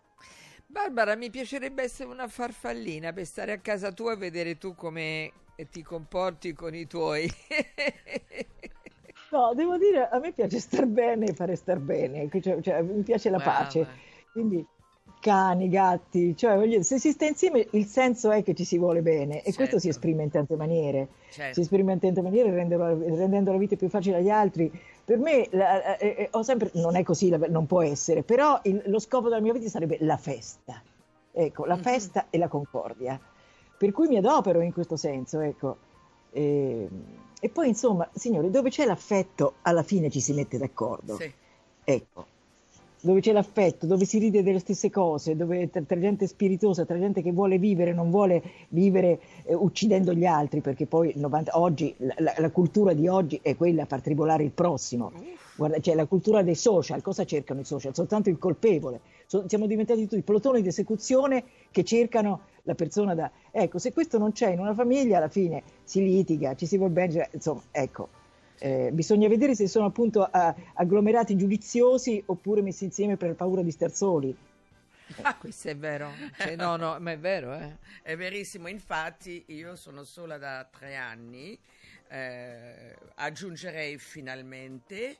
Barbara, 0.65 1.15
mi 1.15 1.29
piacerebbe 1.29 1.83
essere 1.83 2.09
una 2.09 2.27
farfallina 2.27 3.11
per 3.11 3.25
stare 3.25 3.51
a 3.51 3.59
casa 3.59 3.91
tua 3.91 4.13
e 4.13 4.17
vedere 4.17 4.57
tu 4.57 4.73
come 4.73 5.31
ti 5.69 5.83
comporti 5.83 6.53
con 6.53 6.73
i 6.73 6.87
tuoi. 6.87 7.29
No, 9.31 9.53
devo 9.53 9.77
dire, 9.77 10.09
a 10.09 10.19
me 10.19 10.33
piace 10.33 10.59
star 10.59 10.85
bene 10.85 11.27
e 11.27 11.33
fare 11.33 11.55
star 11.55 11.79
bene, 11.79 12.29
cioè, 12.41 12.59
cioè, 12.61 12.81
mi 12.81 13.01
piace 13.01 13.29
la 13.29 13.37
Brava. 13.37 13.59
pace. 13.59 13.87
Quindi 14.31 14.65
cani, 15.21 15.69
gatti, 15.69 16.35
cioè 16.35 16.55
voglio 16.55 16.71
dire, 16.71 16.83
se 16.83 16.99
si 16.99 17.11
sta 17.11 17.25
insieme 17.25 17.65
il 17.71 17.85
senso 17.85 18.31
è 18.31 18.43
che 18.43 18.53
ci 18.53 18.65
si 18.65 18.77
vuole 18.77 19.01
bene 19.01 19.41
e 19.43 19.53
questo 19.53 19.77
si 19.79 19.83
Certo. 19.83 19.87
esprime 19.87 20.23
in 20.23 20.29
tante 20.31 20.55
maniere. 20.57 21.07
Certo. 21.29 21.53
Si 21.53 21.61
esprime 21.61 21.93
in 21.93 21.99
tante 21.99 22.21
maniere 22.21 22.49
rendendo, 22.51 22.85
rendendo 22.85 23.51
la 23.53 23.57
vita 23.57 23.77
più 23.77 23.87
facile 23.87 24.17
agli 24.17 24.29
altri. 24.29 24.69
Per 25.05 25.17
me 25.17 25.47
la- 25.51 25.97
eh, 25.97 26.15
eh, 26.17 26.27
ho 26.31 26.43
sempre, 26.43 26.71
non 26.73 26.97
è 26.97 27.03
così, 27.03 27.29
la- 27.29 27.37
non 27.47 27.65
può 27.67 27.81
essere, 27.81 28.23
però 28.23 28.59
il- 28.63 28.81
lo 28.87 28.99
scopo 28.99 29.29
della 29.29 29.39
mia 29.41 29.53
vita 29.53 29.69
sarebbe 29.69 29.97
la 30.01 30.17
festa. 30.17 30.81
Ecco, 31.31 31.65
la 31.65 31.75
Mhm. 31.75 31.81
festa 31.81 32.25
e 32.29 32.37
la 32.37 32.49
concordia. 32.49 33.17
Per 33.77 33.91
cui 33.93 34.07
mi 34.07 34.17
adopero 34.17 34.59
in 34.61 34.73
questo 34.73 34.97
senso, 34.97 35.39
ecco. 35.39 35.77
E, 36.31 36.87
e 37.39 37.49
poi 37.49 37.67
insomma, 37.69 38.09
signori, 38.13 38.49
dove 38.49 38.69
c'è 38.69 38.85
l'affetto, 38.85 39.55
alla 39.61 39.83
fine 39.83 40.09
ci 40.09 40.19
si 40.19 40.33
mette 40.33 40.57
d'accordo. 40.57 41.15
Sì. 41.15 41.31
Ecco, 41.83 42.25
dove 43.01 43.19
c'è 43.19 43.31
l'affetto, 43.31 43.85
dove 43.87 44.05
si 44.05 44.19
ride 44.19 44.43
delle 44.43 44.59
stesse 44.59 44.89
cose, 44.89 45.35
dove 45.35 45.69
tra, 45.69 45.81
tra 45.81 45.99
gente 45.99 46.27
spiritosa, 46.27 46.85
tra 46.85 46.99
gente 46.99 47.21
che 47.21 47.31
vuole 47.31 47.57
vivere, 47.57 47.93
non 47.93 48.11
vuole 48.11 48.41
vivere 48.69 49.19
eh, 49.43 49.55
uccidendo 49.55 50.13
gli 50.13 50.25
altri, 50.25 50.61
perché 50.61 50.85
poi 50.85 51.09
il 51.09 51.19
90 51.19 51.59
oggi, 51.59 51.93
la, 51.97 52.33
la- 52.37 52.49
cultura 52.51 52.93
di 52.93 53.07
oggi 53.07 53.39
è 53.41 53.55
quella 53.55 53.85
per 53.85 54.01
tribolare 54.01 54.43
il 54.43 54.51
prossimo. 54.51 55.11
Guarda, 55.55 55.79
c'è 55.79 55.95
la 55.95 56.05
cultura 56.05 56.43
dei 56.43 56.55
social, 56.55 57.01
cosa 57.01 57.25
cercano 57.25 57.61
i 57.61 57.65
social? 57.65 57.93
Soltanto 57.93 58.29
il 58.29 58.37
colpevole. 58.37 59.01
So- 59.25 59.45
siamo 59.47 59.65
diventati 59.65 60.07
tutti 60.07 60.21
plotoni 60.21 60.61
di 60.61 60.67
esecuzione 60.67 61.43
che 61.71 61.83
cercano 61.83 62.41
la 62.63 62.75
persona 62.75 63.15
da... 63.15 63.31
Ecco, 63.49 63.79
se 63.79 63.91
questo 63.91 64.17
non 64.17 64.31
c'è 64.31 64.51
in 64.51 64.59
una 64.59 64.73
famiglia, 64.73 65.17
alla 65.17 65.27
fine 65.27 65.63
si 65.83 66.03
litiga, 66.03 66.55
ci 66.55 66.65
si 66.65 66.77
vuol 66.77 66.91
bene, 66.91 67.29
insomma, 67.31 67.61
ecco. 67.71 68.19
Eh, 68.63 68.91
bisogna 68.93 69.27
vedere 69.27 69.55
se 69.55 69.67
sono 69.67 69.87
appunto 69.87 70.21
a- 70.21 70.53
agglomerati 70.75 71.35
giudiziosi 71.35 72.21
oppure 72.27 72.61
messi 72.61 72.83
insieme 72.83 73.17
per 73.17 73.33
paura 73.33 73.63
di 73.63 73.71
star 73.71 73.91
soli. 73.91 74.37
Questo 75.39 75.69
è 75.69 75.75
vero. 75.75 76.11
Cioè, 76.37 76.55
no, 76.55 76.75
no, 76.75 76.95
ma 76.99 77.11
è 77.11 77.17
vero, 77.17 77.55
eh. 77.55 77.77
È 78.03 78.15
verissimo, 78.15 78.67
infatti 78.67 79.45
io 79.47 79.75
sono 79.75 80.03
sola 80.03 80.37
da 80.37 80.67
tre 80.69 80.95
anni, 80.95 81.57
eh, 82.09 82.95
aggiungerei 83.15 83.97
finalmente, 83.97 85.17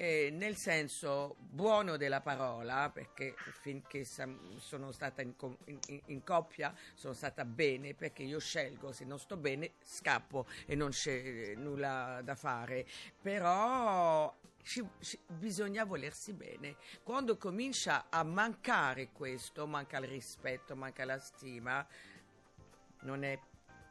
eh, 0.00 0.30
nel 0.32 0.56
senso 0.56 1.36
buono 1.38 1.98
della 1.98 2.22
parola, 2.22 2.88
perché 2.88 3.34
finché 3.60 4.02
sono 4.04 4.92
stata 4.92 5.20
in, 5.20 5.34
in- 5.66 6.00
in- 6.06 6.24
coppia 6.24 6.74
sono 6.94 7.12
stata 7.12 7.44
bene, 7.44 7.92
perché 7.92 8.22
io 8.22 8.38
scelgo, 8.40 8.92
se 8.92 9.04
non 9.04 9.18
sto 9.18 9.36
bene 9.36 9.72
scappo 9.84 10.46
e 10.64 10.74
non 10.74 10.88
c'è 10.88 11.52
nulla 11.54 12.22
da 12.24 12.34
fare, 12.34 12.86
però 13.20 14.34
ci- 14.62 14.88
ci- 15.00 15.18
bisogna 15.26 15.84
volersi 15.84 16.32
bene. 16.32 16.76
Quando 17.02 17.36
comincia 17.36 18.06
a 18.08 18.22
mancare 18.22 19.10
questo, 19.12 19.66
manca 19.66 19.98
il 19.98 20.08
rispetto, 20.08 20.74
manca 20.76 21.04
la 21.04 21.18
stima, 21.18 21.86
non 23.02 23.22
è, 23.22 23.38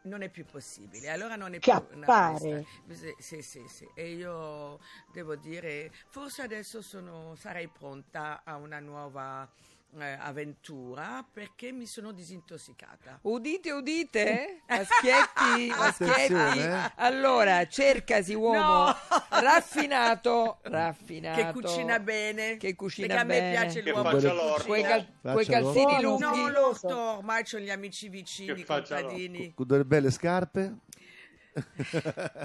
non 0.03 0.21
è 0.21 0.29
più 0.29 0.45
possibile. 0.45 1.09
Allora 1.09 1.35
non 1.35 1.53
è 1.53 1.61
più 1.61 1.85
una 1.91 2.11
Scappare. 2.11 2.63
festa. 2.87 2.93
Sì, 2.93 3.15
sì, 3.17 3.41
sì, 3.41 3.67
sì. 3.67 3.91
E 3.93 4.11
io 4.13 4.79
devo 5.11 5.35
dire, 5.35 5.91
forse 6.07 6.41
adesso 6.41 6.81
sono, 6.81 7.35
sarei 7.35 7.67
pronta 7.67 8.41
a 8.43 8.55
una 8.57 8.79
nuova 8.79 9.49
eh, 9.97 10.17
avventura 10.19 11.25
perché 11.31 11.71
mi 11.71 11.85
sono 11.85 12.11
disintossicata. 12.11 13.19
Udite, 13.23 13.71
udite, 13.71 14.61
Maschietti, 14.69 15.67
Maschietti. 15.69 16.33
Attenzione, 16.33 16.85
eh. 16.85 16.91
Allora, 16.97 17.67
cercasi 17.67 18.33
uomo 18.33 18.57
No! 18.59 18.95
raffinato, 19.29 20.59
raffinato. 20.63 21.41
Che 21.41 21.51
cucina 21.51 21.99
bene. 21.99 22.57
Che 22.57 22.75
cucina 22.75 23.07
perché 23.07 23.21
a 23.21 23.25
me 23.25 23.39
bene. 23.39 23.51
piace 23.51 23.81
Che 23.83 23.89
l'uomo 23.89 24.09
faccia 24.09 24.29
che 24.29 24.33
l'orto. 24.35 24.65
Quei, 24.65 24.83
cal- 24.83 25.07
quei 25.21 25.45
calzini 25.45 26.01
lunghi. 26.01 26.23
No, 26.23 26.49
l'orto, 26.49 26.99
ormai 27.17 27.43
ho 27.51 27.59
gli 27.59 27.69
amici 27.69 28.09
vicini, 28.09 28.63
contadini. 28.63 29.53
Con 29.53 29.67
delle 29.67 29.85
belle 29.85 30.11
scarpe. 30.11 30.75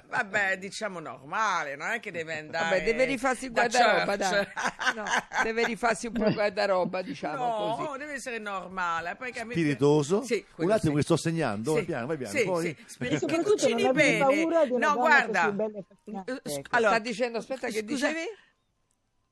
Vabbè, 0.08 0.58
diciamo 0.58 1.00
normale, 1.00 1.76
non 1.76 1.88
è 1.90 2.00
che 2.00 2.10
deve 2.10 2.38
andare. 2.38 2.64
Vabbè, 2.78 2.84
deve 2.84 3.04
rifarsi 3.04 3.46
il 3.46 3.52
da 3.52 3.66
guardaroba, 3.68 4.16
dai. 4.16 4.30
church. 4.44 4.94
No, 4.94 5.04
deve 5.42 5.64
rifarsi 5.64 6.06
un 6.06 6.12
po' 6.12 6.24
il 6.26 6.34
guardaroba, 6.34 7.02
diciamo 7.02 7.46
No, 7.46 7.76
così. 7.86 7.98
deve 7.98 8.12
essere 8.14 8.38
normale. 8.38 9.08
A 9.10 9.16
me- 9.18 9.32
Spiritoso. 9.52 10.22
Sì, 10.22 10.44
Un 10.56 10.70
attimo 10.70 10.92
sì. 10.92 10.98
che 10.98 11.02
sto 11.02 11.16
segnando. 11.16 11.70
Sì, 11.70 11.76
Vai 11.76 11.84
piano, 11.84 12.06
vai 12.06 12.16
piano. 12.16 12.38
sì, 12.38 12.44
poi... 12.44 12.76
sì. 12.86 12.96
E 13.04 13.08
che 13.08 13.18
soprattutto 13.18 13.68
non 13.68 13.92
bene. 13.92 14.18
paura 14.18 14.64
di 14.64 14.70
una 14.70 14.88
no, 14.88 14.94
guarda. 14.94 15.40
così 15.44 15.54
bella 15.56 15.78
e 15.78 15.80
affascinante, 15.80 16.40
Eh, 16.42 16.54
ecco. 16.54 16.68
Allora, 16.76 16.90
Sta 16.92 16.98
dicendo, 17.00 17.38
aspetta, 17.38 17.66
che 17.68 17.72
scusa- 17.80 17.84
dicevi? 18.08 18.24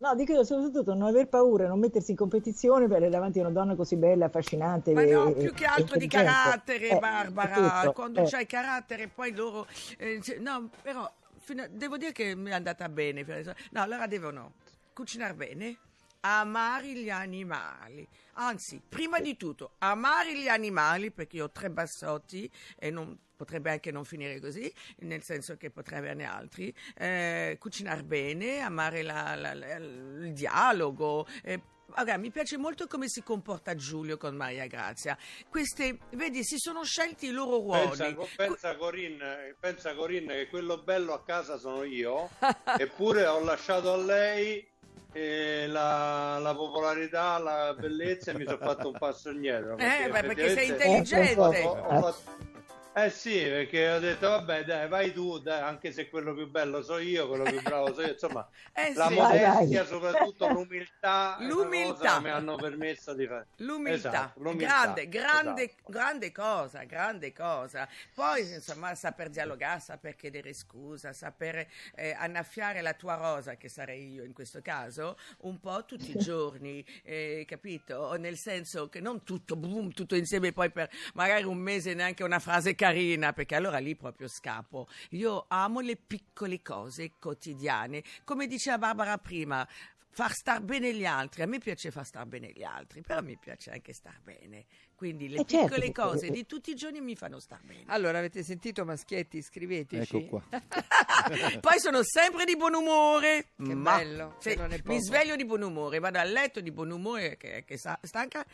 No, 0.02 0.16
dico 0.16 0.42
soprattutto 0.42 0.94
non 0.94 1.06
aver 1.06 1.28
paura, 1.28 1.68
non 1.68 1.78
mettersi 1.78 2.10
in 2.10 2.16
competizione 2.16 2.88
per 2.88 3.08
davanti 3.08 3.38
a 3.38 3.42
una 3.42 3.52
donna 3.52 3.76
così 3.76 3.94
bella, 3.94 4.24
affascinante. 4.24 4.92
Ma 4.92 5.04
no, 5.04 5.28
e- 5.28 5.34
più 5.34 5.52
che 5.54 5.64
altro 5.64 5.96
di 5.96 6.08
carattere, 6.08 6.88
Eh, 6.88 6.98
Barbara. 6.98 7.78
tutto, 7.82 7.92
Quando 7.92 8.20
eh. 8.22 8.24
c'hai 8.28 8.44
carattere, 8.46 9.06
poi 9.06 9.32
loro. 9.32 9.64
eh, 9.98 10.20
no, 10.40 10.68
però 10.82 11.02
a- 11.02 11.68
devo 11.70 11.98
dire 11.98 12.10
che 12.10 12.34
mi 12.34 12.50
è 12.50 12.54
andata 12.54 12.88
bene. 12.88 13.24
No, 13.70 13.80
allora 13.80 14.08
devono 14.08 14.54
cucinare 14.92 15.34
bene, 15.34 15.76
amare 16.24 16.88
gli 16.92 17.10
animali. 17.10 18.06
Anzi, 18.34 18.80
prima 18.86 19.20
di 19.20 19.36
tutto, 19.36 19.74
amare 19.78 20.34
gli 20.38 20.48
animali, 20.48 21.10
perché 21.10 21.36
io 21.36 21.44
ho 21.44 21.50
tre 21.50 21.70
bassotti 21.70 22.50
e 22.78 22.90
non 22.90 23.16
potrebbe 23.36 23.70
anche 23.72 23.90
non 23.90 24.04
finire 24.04 24.38
così, 24.40 24.72
nel 25.00 25.22
senso 25.22 25.56
che 25.56 25.70
potrei 25.70 25.98
averne 25.98 26.24
altri, 26.24 26.72
eh, 26.96 27.56
cucinare 27.58 28.04
bene, 28.04 28.60
amare 28.60 29.02
la- 29.02 29.34
la- 29.34 29.54
la- 29.54 29.74
il 29.76 30.32
dialogo. 30.32 31.26
eh, 31.42 31.60
Guarda, 31.92 32.16
mi 32.16 32.30
piace 32.30 32.56
molto 32.56 32.86
come 32.86 33.06
si 33.06 33.22
comporta 33.22 33.74
Giulio 33.74 34.16
con 34.16 34.34
Maria 34.34 34.66
Grazia. 34.66 35.14
Queste, 35.50 35.98
vedi, 36.12 36.42
si 36.42 36.56
sono 36.56 36.84
scelti 36.84 37.26
i 37.26 37.30
loro 37.32 37.58
ruoli. 37.58 38.14
Pensa, 38.14 38.16
pensa, 38.34 38.76
Corinne, 38.76 39.54
pensa 39.60 39.94
Corinne 39.94 40.36
che 40.36 40.48
quello 40.48 40.78
bello 40.78 41.12
a 41.12 41.22
casa 41.22 41.58
sono 41.58 41.82
io, 41.82 42.30
eppure 42.78 43.26
ho 43.26 43.44
lasciato 43.44 43.92
a 43.92 43.96
lei 43.98 44.66
eh, 45.12 45.66
la, 45.68 46.38
la 46.38 46.54
popolarità, 46.54 47.38
la 47.38 47.74
bellezza 47.78 48.30
e 48.30 48.34
mi 48.34 48.44
sono 48.44 48.58
fatto 48.58 48.88
un 48.88 48.98
passo 48.98 49.30
indietro. 49.30 49.76
Eh, 49.76 50.08
beh, 50.10 50.22
perché 50.22 50.50
sei 50.54 50.68
intelligente. 50.68 51.34
ho- 51.40 51.70
ho 51.70 52.00
fatto- 52.00 52.50
Eh 52.94 53.08
sì, 53.08 53.40
perché 53.44 53.90
ho 53.90 53.98
detto 54.00 54.28
vabbè 54.28 54.64
dai 54.64 54.86
vai 54.86 55.12
tu, 55.14 55.38
dai, 55.38 55.62
anche 55.62 55.92
se 55.92 56.10
quello 56.10 56.34
più 56.34 56.46
bello 56.50 56.82
so 56.82 56.98
io, 56.98 57.26
quello 57.26 57.44
più 57.44 57.62
bravo 57.62 57.94
so 57.94 58.02
io, 58.02 58.12
insomma 58.12 58.46
Eh 58.74 58.92
la 58.92 59.08
sì. 59.08 59.14
Modestia, 59.14 59.82
vai. 59.82 59.86
soprattutto 59.86 60.48
l'umiltà, 60.48 61.36
L'umiltà. 61.40 62.16
che 62.16 62.20
mi 62.20 62.28
hanno 62.28 62.58
permesso 62.58 63.14
di 63.14 63.26
fare. 63.26 63.48
L'umiltà, 63.56 64.34
Esatto, 64.34 64.40
l'umiltà, 64.42 64.66
grande, 64.66 65.08
grande, 65.08 65.62
esatto. 65.64 65.82
grande 65.90 66.32
cosa, 66.32 66.84
grande 66.84 67.32
cosa. 67.32 67.88
Poi, 68.12 68.52
insomma, 68.52 68.94
saper 68.94 69.30
dialogare, 69.30 69.80
saper 69.80 70.14
chiedere 70.14 70.52
scusa, 70.52 71.14
saper 71.14 71.66
eh, 71.94 72.12
annaffiare 72.12 72.82
la 72.82 72.92
tua 72.92 73.14
rosa, 73.14 73.56
che 73.56 73.70
sarei 73.70 74.12
io 74.12 74.22
in 74.24 74.34
questo 74.34 74.60
caso, 74.60 75.16
un 75.40 75.58
po' 75.60 75.84
tutti 75.86 76.10
i 76.10 76.18
giorni, 76.20 76.84
eh, 77.04 77.44
capito? 77.48 78.14
Nel 78.18 78.36
senso 78.36 78.90
che 78.90 79.00
non 79.00 79.22
tutto, 79.24 79.56
boom, 79.56 79.92
tutto 79.92 80.14
insieme, 80.14 80.52
poi 80.52 80.70
per 80.70 80.90
magari 81.14 81.44
un 81.44 81.56
mese 81.56 81.94
neanche 81.94 82.22
una 82.22 82.38
frase 82.38 82.74
carina, 82.82 83.32
perché 83.32 83.54
allora 83.54 83.78
lì 83.78 83.94
proprio 83.94 84.26
scappo. 84.26 84.88
Io 85.10 85.44
amo 85.48 85.78
le 85.80 85.96
piccole 85.96 86.60
cose 86.62 87.12
quotidiane. 87.18 88.02
Come 88.24 88.46
diceva 88.48 88.78
Barbara 88.78 89.18
prima, 89.18 89.66
far 90.10 90.32
star 90.32 90.60
bene 90.62 90.92
gli 90.92 91.04
altri. 91.06 91.42
A 91.42 91.46
me 91.46 91.58
piace 91.58 91.92
far 91.92 92.04
star 92.04 92.26
bene 92.26 92.50
gli 92.52 92.64
altri, 92.64 93.00
però 93.02 93.22
mi 93.22 93.36
piace 93.38 93.70
anche 93.70 93.92
star 93.92 94.18
bene. 94.20 94.64
Quindi 94.96 95.28
le 95.28 95.40
Eh, 95.40 95.44
certo, 95.46 95.66
piccole 95.68 95.92
cose 95.92 96.30
di 96.30 96.44
tutti 96.46 96.70
i 96.70 96.74
giorni 96.74 97.00
mi 97.00 97.14
fanno 97.16 97.38
star 97.40 97.60
bene. 97.62 97.84
Allora, 97.86 98.18
avete 98.18 98.42
sentito 98.42 98.84
Maschietti? 98.84 99.40
Scriveteci. 99.42 100.16
Ecco 100.16 100.26
qua. 100.26 100.42
Poi 101.60 101.78
sono 101.78 102.02
sempre 102.02 102.44
di 102.44 102.56
buon 102.56 102.74
umore. 102.74 103.46
Che 103.56 103.74
Ma- 103.74 103.96
bello, 103.96 104.36
se 104.40 104.54
non 104.56 104.72
è 104.72 104.78
poco. 104.78 104.92
mi 104.92 105.00
sveglio 105.00 105.36
di 105.36 105.44
buon 105.44 105.62
umore, 105.62 105.98
vado 106.00 106.18
a 106.18 106.24
letto 106.24 106.60
di 106.60 106.70
buon 106.72 106.90
umore, 106.90 107.36
che, 107.36 107.64
che 107.64 107.78
sa- 107.78 107.98
stanca. 108.02 108.44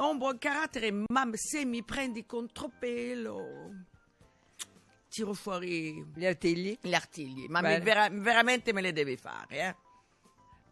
Ho 0.00 0.10
un 0.10 0.18
buon 0.18 0.38
carattere, 0.38 0.92
ma 1.08 1.28
se 1.34 1.64
mi 1.64 1.82
prendi 1.82 2.24
contropelo, 2.24 3.40
tiro 5.08 5.34
fuori 5.34 6.04
Gli 6.14 6.24
artigli? 6.24 6.78
gli 6.80 6.94
artigli. 6.94 7.46
Ma 7.48 7.60
mi- 7.60 7.80
vera- 7.80 8.08
veramente 8.08 8.72
me 8.72 8.80
le 8.80 8.92
devi 8.92 9.16
fare, 9.16 9.58
eh. 9.58 9.76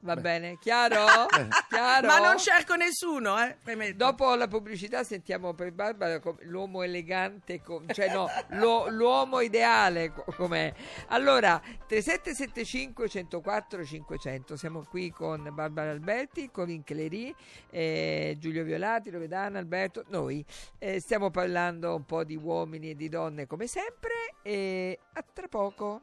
Va 0.06 0.20
bene, 0.20 0.56
chiaro? 0.60 1.04
chiaro? 1.68 2.06
Ma 2.06 2.18
non 2.20 2.38
cerco 2.38 2.76
nessuno, 2.76 3.42
eh. 3.42 3.56
premetto. 3.60 3.96
Dopo 3.96 4.34
la 4.36 4.46
pubblicità 4.46 5.02
sentiamo 5.02 5.52
per 5.52 5.72
Barbara 5.72 6.20
l'uomo 6.42 6.82
elegante, 6.82 7.60
com- 7.60 7.92
cioè 7.92 8.12
no, 8.12 8.28
lo- 8.50 8.88
l'uomo 8.88 9.40
ideale 9.40 10.12
co- 10.12 10.24
com'è. 10.36 10.72
Allora, 11.08 11.60
3775 11.86 13.08
104 13.08 13.84
500, 13.84 14.56
siamo 14.56 14.84
qui 14.88 15.10
con 15.10 15.48
Barbara 15.52 15.90
Alberti, 15.90 16.50
Corinne 16.52 16.84
Clery, 16.84 17.34
eh, 17.70 18.36
Giulio 18.38 18.62
Violati, 18.62 19.10
Loredana, 19.10 19.58
Alberto, 19.58 20.04
noi. 20.08 20.44
Eh, 20.78 21.00
stiamo 21.00 21.30
parlando 21.30 21.94
un 21.96 22.04
po' 22.04 22.22
di 22.22 22.36
uomini 22.36 22.90
e 22.90 22.94
di 22.94 23.08
donne 23.08 23.46
come 23.46 23.66
sempre 23.66 24.34
e 24.42 24.98
a 25.14 25.24
tra 25.32 25.48
poco. 25.48 26.02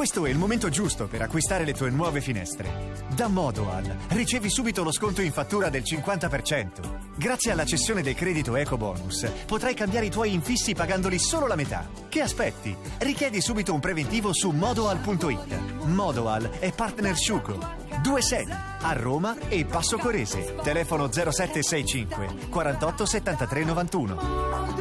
Questo 0.00 0.24
è 0.24 0.30
il 0.30 0.38
momento 0.38 0.70
giusto 0.70 1.08
per 1.08 1.20
acquistare 1.20 1.66
le 1.66 1.74
tue 1.74 1.90
nuove 1.90 2.22
finestre. 2.22 3.04
Da 3.14 3.28
Modoal 3.28 3.98
ricevi 4.08 4.48
subito 4.48 4.82
lo 4.82 4.92
sconto 4.92 5.20
in 5.20 5.30
fattura 5.30 5.68
del 5.68 5.82
50%. 5.82 7.18
Grazie 7.18 7.52
alla 7.52 7.66
cessione 7.66 8.00
del 8.00 8.14
credito 8.14 8.56
Eco 8.56 8.78
Bonus 8.78 9.30
potrai 9.44 9.74
cambiare 9.74 10.06
i 10.06 10.10
tuoi 10.10 10.32
infissi 10.32 10.72
pagandoli 10.72 11.18
solo 11.18 11.46
la 11.46 11.54
metà. 11.54 11.86
Che 12.08 12.22
aspetti? 12.22 12.74
Richiedi 12.96 13.42
subito 13.42 13.74
un 13.74 13.80
preventivo 13.80 14.32
su 14.32 14.48
modoal.it. 14.48 15.84
Modoal 15.84 16.48
è 16.48 16.72
partner 16.72 17.14
Sciuco. 17.14 17.58
Due 18.02 18.22
sedi 18.22 18.52
a 18.80 18.92
Roma 18.94 19.36
e 19.50 19.66
Passo 19.66 19.98
Corese. 19.98 20.54
Telefono 20.62 21.12
0765 21.12 22.48
48 22.48 23.04
73 23.04 23.64
91. 23.64 24.80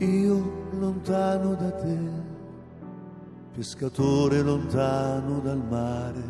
Io 0.00 0.68
lontano 0.78 1.54
da 1.56 1.70
te, 1.72 1.98
pescatore 3.52 4.40
lontano 4.40 5.40
dal 5.40 5.62
mare, 5.68 6.22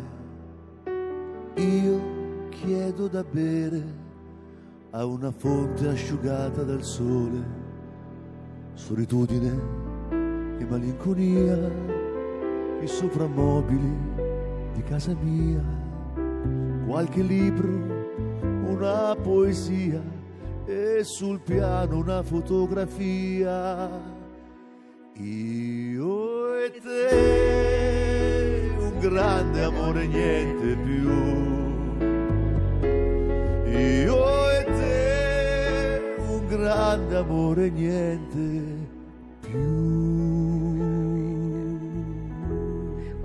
io 1.55 2.49
chiedo 2.49 3.07
da 3.07 3.23
bere 3.23 3.81
a 4.89 5.05
una 5.05 5.31
fonte 5.31 5.87
asciugata 5.87 6.63
dal 6.63 6.83
sole, 6.83 7.41
solitudine 8.73 9.59
e 10.57 10.65
malinconia, 10.65 11.57
i 12.81 12.87
soprammobili 12.87 13.97
di 14.73 14.83
casa 14.83 15.15
mia, 15.21 15.63
qualche 16.85 17.21
libro, 17.21 17.69
una 18.67 19.15
poesia 19.15 20.19
e 20.65 21.03
sul 21.03 21.39
piano 21.39 21.97
una 21.97 22.23
fotografia. 22.23 23.89
Io 25.15 26.55
e 26.57 26.71
te, 26.81 27.09
un 28.77 28.99
grande 28.99 29.63
amore, 29.63 30.07
niente 30.07 30.75
più. 30.83 31.09
Io 33.71 34.51
e 34.51 34.63
te, 34.63 36.15
un 36.27 36.47
grande 36.47 37.15
amore, 37.17 37.69
niente 37.69 38.87
più. 39.41 39.90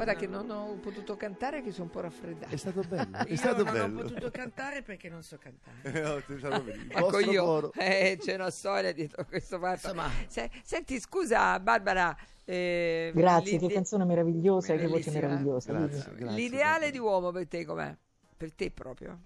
Guarda 0.07 0.25
che 0.25 0.29
non 0.29 0.49
ho 0.51 0.75
potuto 0.81 1.17
cantare 1.17 1.63
che 1.63 1.73
sono 1.73 1.87
un 1.87 1.91
po' 1.91 2.01
raffreddato. 2.01 2.55
È 2.55 2.57
stato 2.57 2.81
bello, 2.87 3.17
è 3.17 3.27
Io 3.29 3.37
stato 3.37 3.65
non 3.65 3.73
bello. 3.73 3.99
ho 3.99 4.03
potuto 4.05 4.31
cantare 4.31 4.83
perché 4.83 5.09
non 5.09 5.23
so 5.25 5.37
cantare. 5.37 5.75
No, 6.97 7.07
Ecco 7.07 7.19
io, 7.19 7.73
eh, 7.73 8.17
c'è 8.21 8.35
una 8.37 8.51
storia 8.51 8.93
dietro 8.93 9.25
questo 9.25 9.59
fatto. 9.59 9.89
Insomma. 9.89 10.09
Se- 10.29 10.49
senti, 10.63 11.01
scusa 11.01 11.59
Barbara. 11.59 12.17
eh, 12.45 13.11
Grazie, 13.17 13.59
che 13.59 13.67
canzone 13.67 14.05
meravigliosa 14.05 14.75
e 14.75 14.79
che 14.79 14.87
voce 14.87 15.11
meravigliosa. 15.11 15.73
Grazie, 15.73 16.15
grazie. 16.15 16.37
L'ideale 16.37 16.91
di 16.93 16.99
uomo 16.99 17.33
per 17.33 17.49
te 17.49 17.65
com'è? 17.65 17.93
Per 18.37 18.53
te 18.53 18.71
proprio? 18.71 19.19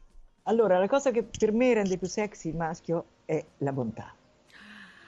Allora, 0.45 0.79
la 0.79 0.89
cosa 0.89 1.11
che 1.11 1.25
per 1.25 1.53
me 1.53 1.75
rende 1.75 1.99
più 1.99 2.07
sexy 2.07 2.49
il 2.49 2.57
maschio 2.57 3.05
è 3.27 3.45
la 3.59 3.73
bontà. 3.73 4.15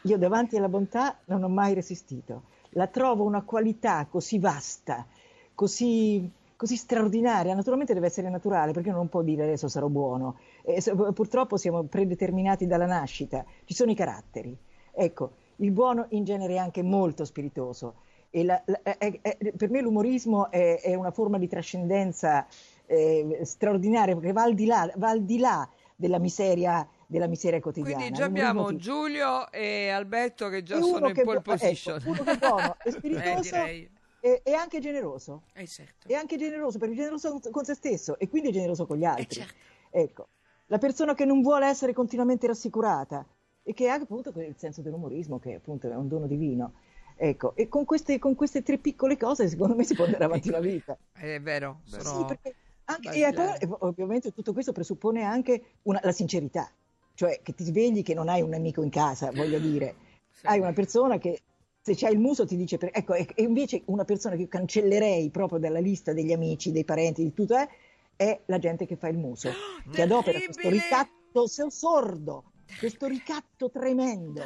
Io 0.02 0.18
davanti 0.18 0.58
alla 0.58 0.68
bontà 0.68 1.18
non 1.26 1.42
ho 1.42 1.48
mai 1.48 1.72
resistito. 1.72 2.50
La 2.74 2.86
trovo 2.88 3.24
una 3.24 3.42
qualità 3.42 4.06
così 4.10 4.38
vasta, 4.38 5.06
così, 5.54 6.30
così 6.56 6.76
straordinaria. 6.76 7.54
Naturalmente 7.54 7.94
deve 7.94 8.06
essere 8.06 8.28
naturale, 8.28 8.72
perché 8.72 8.90
non 8.90 9.08
può 9.08 9.22
dire 9.22 9.42
adesso 9.44 9.68
sarò 9.68 9.88
buono. 9.88 10.36
E 10.62 10.80
se- 10.80 10.94
purtroppo 10.94 11.56
siamo 11.56 11.82
predeterminati 11.84 12.66
dalla 12.66 12.86
nascita, 12.86 13.44
ci 13.64 13.74
sono 13.74 13.90
i 13.90 13.94
caratteri. 13.94 14.56
Ecco, 14.92 15.32
il 15.56 15.70
buono 15.70 16.06
in 16.10 16.24
genere 16.24 16.54
è 16.54 16.58
anche 16.58 16.82
molto 16.82 17.24
spiritoso. 17.24 17.94
E 18.30 18.44
la- 18.44 18.62
la- 18.64 18.80
è- 18.82 19.18
è- 19.20 19.36
per 19.56 19.68
me 19.70 19.80
l'umorismo 19.82 20.50
è, 20.50 20.80
è 20.80 20.94
una 20.94 21.10
forma 21.10 21.38
di 21.38 21.48
trascendenza 21.48 22.46
eh, 22.86 23.40
straordinaria, 23.44 24.14
perché 24.14 24.32
va 24.32 24.42
al 24.42 24.54
di 24.54 24.66
là, 24.66 24.90
va 24.96 25.08
al 25.10 25.22
di 25.22 25.38
là 25.38 25.66
della 25.96 26.18
miseria 26.18 26.86
della 27.06 27.26
miseria 27.26 27.60
quotidiana. 27.60 27.96
Quindi 27.98 28.16
già 28.18 28.24
abbiamo 28.24 28.66
ti- 28.68 28.76
Giulio 28.78 29.50
e 29.52 29.90
Alberto 29.90 30.48
che 30.48 30.62
già 30.62 30.78
E 30.78 30.82
sono 30.82 31.08
in 31.08 31.14
pole 31.14 31.38
ecco, 31.38 31.50
position. 31.52 32.00
uno 32.06 32.22
che 32.22 32.30
è 32.30 32.36
buono, 32.38 32.76
è 32.82 32.88
Eh, 32.88 32.90
spiritoso 32.90 33.40
direi. 33.42 33.90
E, 34.24 34.40
e 34.44 34.54
anche 34.54 34.78
generoso. 34.78 35.42
Eh, 35.54 35.66
certo. 35.66 36.06
È 36.06 36.14
anche 36.14 36.36
generoso, 36.38 36.78
perché 36.78 36.94
è 36.94 36.96
generoso 36.96 37.40
con- 37.50 37.64
se 37.64 37.74
stesso 37.74 38.16
e 38.20 38.28
quindi 38.28 38.50
è 38.50 38.52
generoso 38.52 38.86
con 38.86 38.96
gli 38.96 39.04
altri. 39.04 39.40
certo. 39.40 39.54
Ecco, 39.90 40.28
la 40.66 40.78
persona 40.78 41.14
che 41.14 41.24
non 41.24 41.42
vuole 41.42 41.66
essere 41.66 41.92
continuamente 41.92 42.46
rassicurata 42.46 43.26
e 43.64 43.74
che 43.74 43.88
ha 43.88 43.94
appunto 43.94 44.30
quel 44.30 44.54
senso 44.56 44.80
dell'umorismo 44.80 45.40
che 45.40 45.54
appunto 45.54 45.90
è 45.90 45.96
un 45.96 46.06
dono 46.06 46.28
divino. 46.28 46.74
Ecco, 47.16 47.54
e 47.56 47.68
con 47.68 47.84
queste, 47.84 48.20
con 48.20 48.36
queste 48.36 48.62
tre 48.62 48.78
piccole 48.78 49.16
cose 49.16 49.48
secondo 49.48 49.74
me 49.74 49.82
si 49.82 49.94
può 49.94 50.04
andare 50.04 50.24
avanti 50.24 50.50
la 50.50 50.60
vita. 50.60 50.96
È 51.12 51.40
vero, 51.40 51.80
sono 51.82 52.02
Sì, 52.02 52.24
perché 52.24 52.54
anche, 52.84 53.10
e 53.10 53.32
poi, 53.32 53.76
ovviamente 53.80 54.32
tutto 54.32 54.52
questo 54.52 54.72
presuppone 54.72 55.22
anche 55.22 55.62
una- 55.82 56.00
la 56.02 56.12
sincerità, 56.12 56.70
cioè 57.14 57.40
che 57.42 57.54
ti 57.54 57.64
svegli 57.64 58.02
che 58.02 58.14
non 58.14 58.28
hai 58.28 58.40
un 58.40 58.54
amico 58.54 58.82
in 58.82 58.90
casa, 58.90 59.30
voglio 59.32 59.58
dire, 59.58 59.94
hai 60.42 60.58
una 60.60 60.72
persona 60.72 61.18
che 61.18 61.40
se 61.82 61.96
c'hai 61.96 62.12
il 62.12 62.20
muso 62.20 62.46
ti 62.46 62.56
dice, 62.56 62.78
per- 62.78 62.90
ecco, 62.92 63.14
e, 63.14 63.26
invece 63.38 63.82
una 63.86 64.04
persona 64.04 64.36
che 64.36 64.46
cancellerei 64.46 65.30
proprio 65.30 65.58
dalla 65.58 65.80
lista 65.80 66.12
degli 66.12 66.32
amici, 66.32 66.70
dei 66.70 66.84
parenti, 66.84 67.24
di 67.24 67.34
tutto 67.34 67.56
è, 67.56 67.68
è 68.14 68.40
la 68.46 68.58
gente 68.58 68.86
che 68.86 68.94
fa 68.96 69.08
il 69.08 69.18
muso, 69.18 69.50
che 69.90 70.02
adopera 70.02 70.38
questo 70.38 70.62
terribile! 70.62 70.84
ricatto 70.84 71.46
so- 71.48 71.70
sordo, 71.70 72.44
questo 72.78 73.08
ricatto 73.08 73.68
tremendo, 73.70 74.42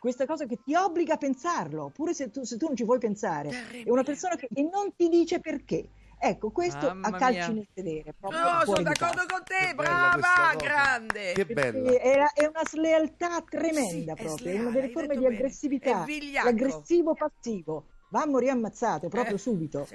questa 0.00 0.26
cosa 0.26 0.44
che 0.46 0.58
ti 0.64 0.74
obbliga 0.74 1.14
a 1.14 1.18
pensarlo, 1.18 1.90
pure 1.94 2.14
se 2.14 2.30
tu, 2.30 2.42
se 2.42 2.56
tu 2.56 2.66
non 2.66 2.76
ci 2.76 2.84
vuoi 2.84 2.98
pensare, 2.98 3.50
è 3.84 3.88
una 3.90 4.02
persona 4.02 4.34
che 4.34 4.48
non 4.54 4.92
ti 4.96 5.08
dice 5.08 5.38
perché. 5.38 5.88
Ecco, 6.24 6.52
questo 6.52 6.86
Mamma 6.86 7.08
a 7.08 7.18
calci 7.18 7.50
mia. 7.50 7.54
nel 7.54 7.66
sedere. 7.74 8.14
proprio 8.16 8.40
No, 8.42 8.64
sono 8.64 8.82
d'accordo 8.82 9.26
con 9.26 9.42
te, 9.44 9.68
Che 9.68 9.74
brava, 9.74 10.54
grande. 10.56 11.32
Che 11.32 11.46
bella. 11.46 11.90
È, 11.90 12.32
è 12.34 12.46
una 12.46 12.64
slealtà 12.64 13.42
tremenda 13.42 13.90
Sì, 13.90 14.04
è 14.04 14.14
proprio, 14.14 14.28
è 14.30 14.36
sleale, 14.38 14.60
una 14.60 14.70
delle 14.70 14.92
forme 14.92 15.16
di 15.16 15.22
bene. 15.22 15.34
aggressività, 15.34 16.06
l'aggressivo 16.44 17.14
passivo. 17.14 17.86
Va 18.10 18.22
a 18.22 18.26
morire 18.26 18.52
ammazzato 18.52 19.08
proprio 19.08 19.34
Eh, 19.34 19.38
subito. 19.40 19.84
sì, 19.86 19.94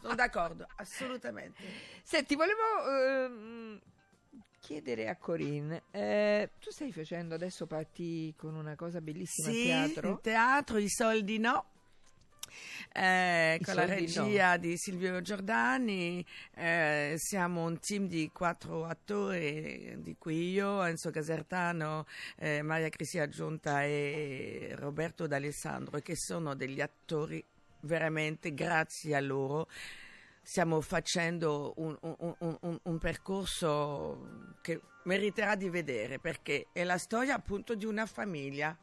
sono 0.00 0.14
d'accordo, 0.16 0.66
assolutamente. 0.78 1.62
Senti, 2.02 2.34
volevo 2.34 2.60
ehm, 2.88 3.80
chiedere 4.58 5.08
a 5.08 5.16
Corinne, 5.16 5.82
eh, 5.90 6.50
tu 6.58 6.70
stai 6.70 6.92
facendo 6.92 7.34
adesso 7.34 7.66
parti 7.66 8.34
con 8.36 8.54
una 8.54 8.74
cosa 8.74 9.00
bellissima 9.00 9.48
Sì, 9.50 9.70
a 9.70 9.86
teatro? 9.86 10.08
in 10.08 10.20
teatro 10.20 10.78
i 10.78 10.88
soldi 10.88 11.38
no. 11.38 11.66
Eh, 12.94 13.58
con 13.62 13.74
la 13.74 13.86
soldi 13.86 14.14
no. 14.14 14.24
regia 14.24 14.56
di 14.56 14.76
Silvio 14.76 15.20
Giordani 15.22 16.24
eh, 16.54 17.14
siamo 17.16 17.64
un 17.64 17.78
team 17.78 18.06
di 18.06 18.30
quattro 18.32 18.84
attori 18.84 19.94
di 19.98 20.16
cui 20.18 20.50
io, 20.50 20.82
Enzo 20.82 21.10
Casertano, 21.10 22.06
eh, 22.36 22.62
Maria 22.62 22.88
Cristina 22.90 23.28
Giunta 23.28 23.82
e 23.84 24.74
Roberto 24.76 25.26
D'Alessandro 25.26 25.98
che 26.00 26.16
sono 26.16 26.54
degli 26.54 26.80
attori 26.80 27.42
veramente 27.80 28.52
grazie 28.54 29.16
a 29.16 29.20
loro 29.20 29.68
stiamo 30.44 30.80
facendo 30.80 31.72
un- 31.76 31.96
un- 32.00 32.36
un- 32.60 32.78
un 32.82 32.98
percorso 32.98 34.56
che 34.60 34.80
meriterà 35.04 35.54
di 35.54 35.68
vedere 35.68 36.18
perché 36.18 36.66
è 36.72 36.84
la 36.84 36.98
storia 36.98 37.34
appunto 37.34 37.74
di 37.74 37.84
una 37.86 38.06
famiglia. 38.06 38.76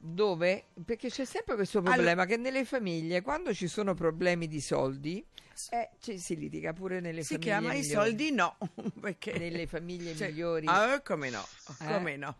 Dove? 0.00 0.66
Perché 0.84 1.08
c'è 1.10 1.24
sempre 1.24 1.54
questo 1.54 1.80
problema 1.80 2.24
che 2.26 2.36
nelle 2.36 2.64
famiglie, 2.64 3.22
quando 3.22 3.54
ci 3.54 3.68
sono 3.68 3.94
problemi 3.94 4.48
di 4.48 4.60
soldi, 4.60 5.24
eh, 5.70 5.90
ci 6.00 6.18
si 6.18 6.36
litiga 6.36 6.72
pure 6.72 6.98
nelle 7.00 7.22
Si 7.22 7.34
famiglie 7.34 7.50
chiama 7.50 7.72
i 7.74 7.80
migliori. 7.80 8.08
soldi 8.08 8.30
no, 8.32 8.56
perché 9.00 9.38
Nelle 9.38 9.66
famiglie 9.68 10.16
Cioè, 10.16 10.28
migliori. 10.30 10.66
ah, 10.68 11.00
come 11.02 11.30
no, 11.30 11.44
Eh? 11.80 11.84
come 11.86 12.16
no. 12.16 12.36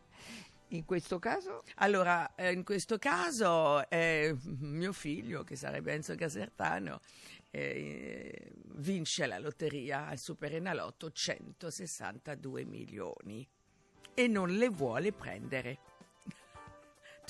In 0.73 0.85
questo 0.85 1.19
caso? 1.19 1.63
Allora, 1.77 2.35
eh, 2.37 2.53
in 2.53 2.63
questo 2.65 2.97
caso 2.99 3.89
eh, 3.91 4.37
mio 4.59 4.93
figlio, 4.93 5.43
che 5.45 5.57
sarebbe 5.57 5.93
Enzo 5.93 6.15
Casertano, 6.15 7.01
eh, 7.51 8.53
vince 8.77 9.27
la 9.27 9.39
lotteria 9.39 10.07
al 10.07 10.19
Superenalotto 10.19 11.11
162 11.11 12.65
milioni 12.65 13.47
e 14.15 14.27
non 14.29 14.49
le 14.51 14.69
vuole 14.69 15.13
prendere. 15.13 15.79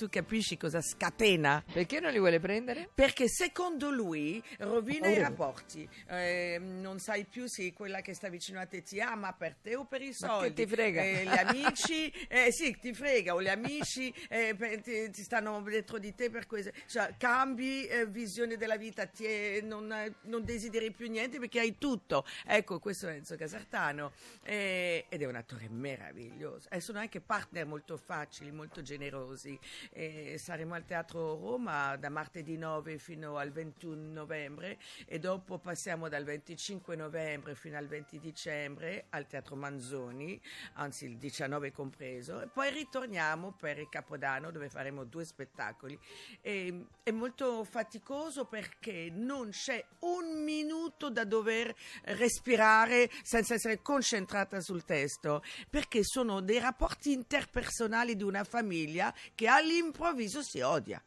Tu 0.01 0.09
capisci 0.09 0.57
cosa 0.57 0.81
scatena? 0.81 1.63
Perché 1.71 1.99
non 1.99 2.11
li 2.11 2.17
vuole 2.17 2.39
prendere? 2.39 2.89
Perché 2.91 3.27
secondo 3.29 3.91
lui 3.91 4.41
rovina 4.57 5.05
i 5.09 5.13
paura. 5.13 5.27
rapporti. 5.27 5.87
Eh, 6.07 6.57
non 6.59 6.97
sai 6.97 7.25
più 7.25 7.45
se 7.45 7.71
quella 7.71 8.01
che 8.01 8.15
sta 8.15 8.27
vicino 8.27 8.59
a 8.59 8.65
te 8.65 8.81
ti 8.81 8.99
ama 8.99 9.31
per 9.33 9.57
te 9.61 9.75
o 9.75 9.85
per 9.85 10.01
i 10.01 10.07
Ma 10.07 10.13
soldi. 10.27 10.53
che 10.55 10.63
ti 10.65 10.67
frega? 10.67 11.03
Eh, 11.03 11.23
gli 11.25 11.37
amici, 11.37 12.09
eh, 12.29 12.51
sì, 12.51 12.75
ti 12.79 12.95
frega, 12.95 13.35
o 13.35 13.43
gli 13.43 13.47
amici 13.47 14.11
eh, 14.27 14.55
per- 14.57 14.81
ti, 14.81 15.11
ti 15.11 15.21
stanno 15.21 15.61
dietro 15.61 15.99
di 15.99 16.15
te 16.15 16.31
per 16.31 16.47
questo. 16.47 16.71
Cioè, 16.87 17.13
cambi 17.19 17.85
eh, 17.85 18.07
visione 18.07 18.57
della 18.57 18.77
vita, 18.77 19.05
ti 19.05 19.25
è- 19.25 19.61
non, 19.61 19.93
non 20.23 20.43
desideri 20.43 20.89
più 20.89 21.11
niente 21.11 21.37
perché 21.37 21.59
hai 21.59 21.77
tutto. 21.77 22.25
Ecco, 22.47 22.79
questo 22.79 23.07
è 23.07 23.13
Enzo 23.13 23.35
Casartano 23.35 24.13
eh, 24.41 25.05
ed 25.09 25.21
è 25.21 25.25
un 25.25 25.35
attore 25.35 25.69
meraviglioso. 25.69 26.69
E 26.71 26.79
sono 26.79 26.97
anche 26.97 27.21
partner 27.21 27.67
molto 27.67 27.97
facili, 27.97 28.51
molto 28.51 28.81
generosi. 28.81 29.59
Eh, 29.93 30.37
saremo 30.37 30.73
al 30.73 30.85
Teatro 30.85 31.35
Roma 31.35 31.97
da 31.97 32.09
martedì 32.09 32.57
9 32.57 32.97
fino 32.97 33.35
al 33.35 33.51
21 33.51 34.11
novembre 34.13 34.79
e 35.05 35.19
dopo 35.19 35.59
passiamo 35.59 36.07
dal 36.07 36.23
25 36.23 36.95
novembre 36.95 37.55
fino 37.55 37.77
al 37.77 37.87
20 37.87 38.19
dicembre 38.19 39.07
al 39.09 39.27
Teatro 39.27 39.57
Manzoni, 39.57 40.39
anzi 40.73 41.05
il 41.05 41.17
19 41.17 41.73
compreso, 41.73 42.41
e 42.41 42.47
poi 42.47 42.71
ritorniamo 42.71 43.51
per 43.51 43.79
il 43.79 43.89
Capodanno 43.89 44.49
dove 44.49 44.69
faremo 44.69 45.03
due 45.03 45.25
spettacoli. 45.25 45.99
E, 46.39 46.85
è 47.03 47.11
molto 47.11 47.65
faticoso 47.65 48.45
perché 48.45 49.09
non 49.11 49.49
c'è 49.49 49.83
un 49.99 50.41
minuto 50.43 51.09
da 51.09 51.25
dover 51.25 51.75
respirare 52.03 53.09
senza 53.23 53.55
essere 53.55 53.81
concentrata 53.81 54.61
sul 54.61 54.85
testo, 54.85 55.43
perché 55.69 56.03
sono 56.03 56.39
dei 56.39 56.59
rapporti 56.59 57.11
interpersonali 57.11 58.15
di 58.15 58.23
una 58.23 58.43
famiglia 58.45 59.13
che 59.35 59.47
all'improvviso 59.81 60.43
si 60.43 60.61
odia. 60.61 61.03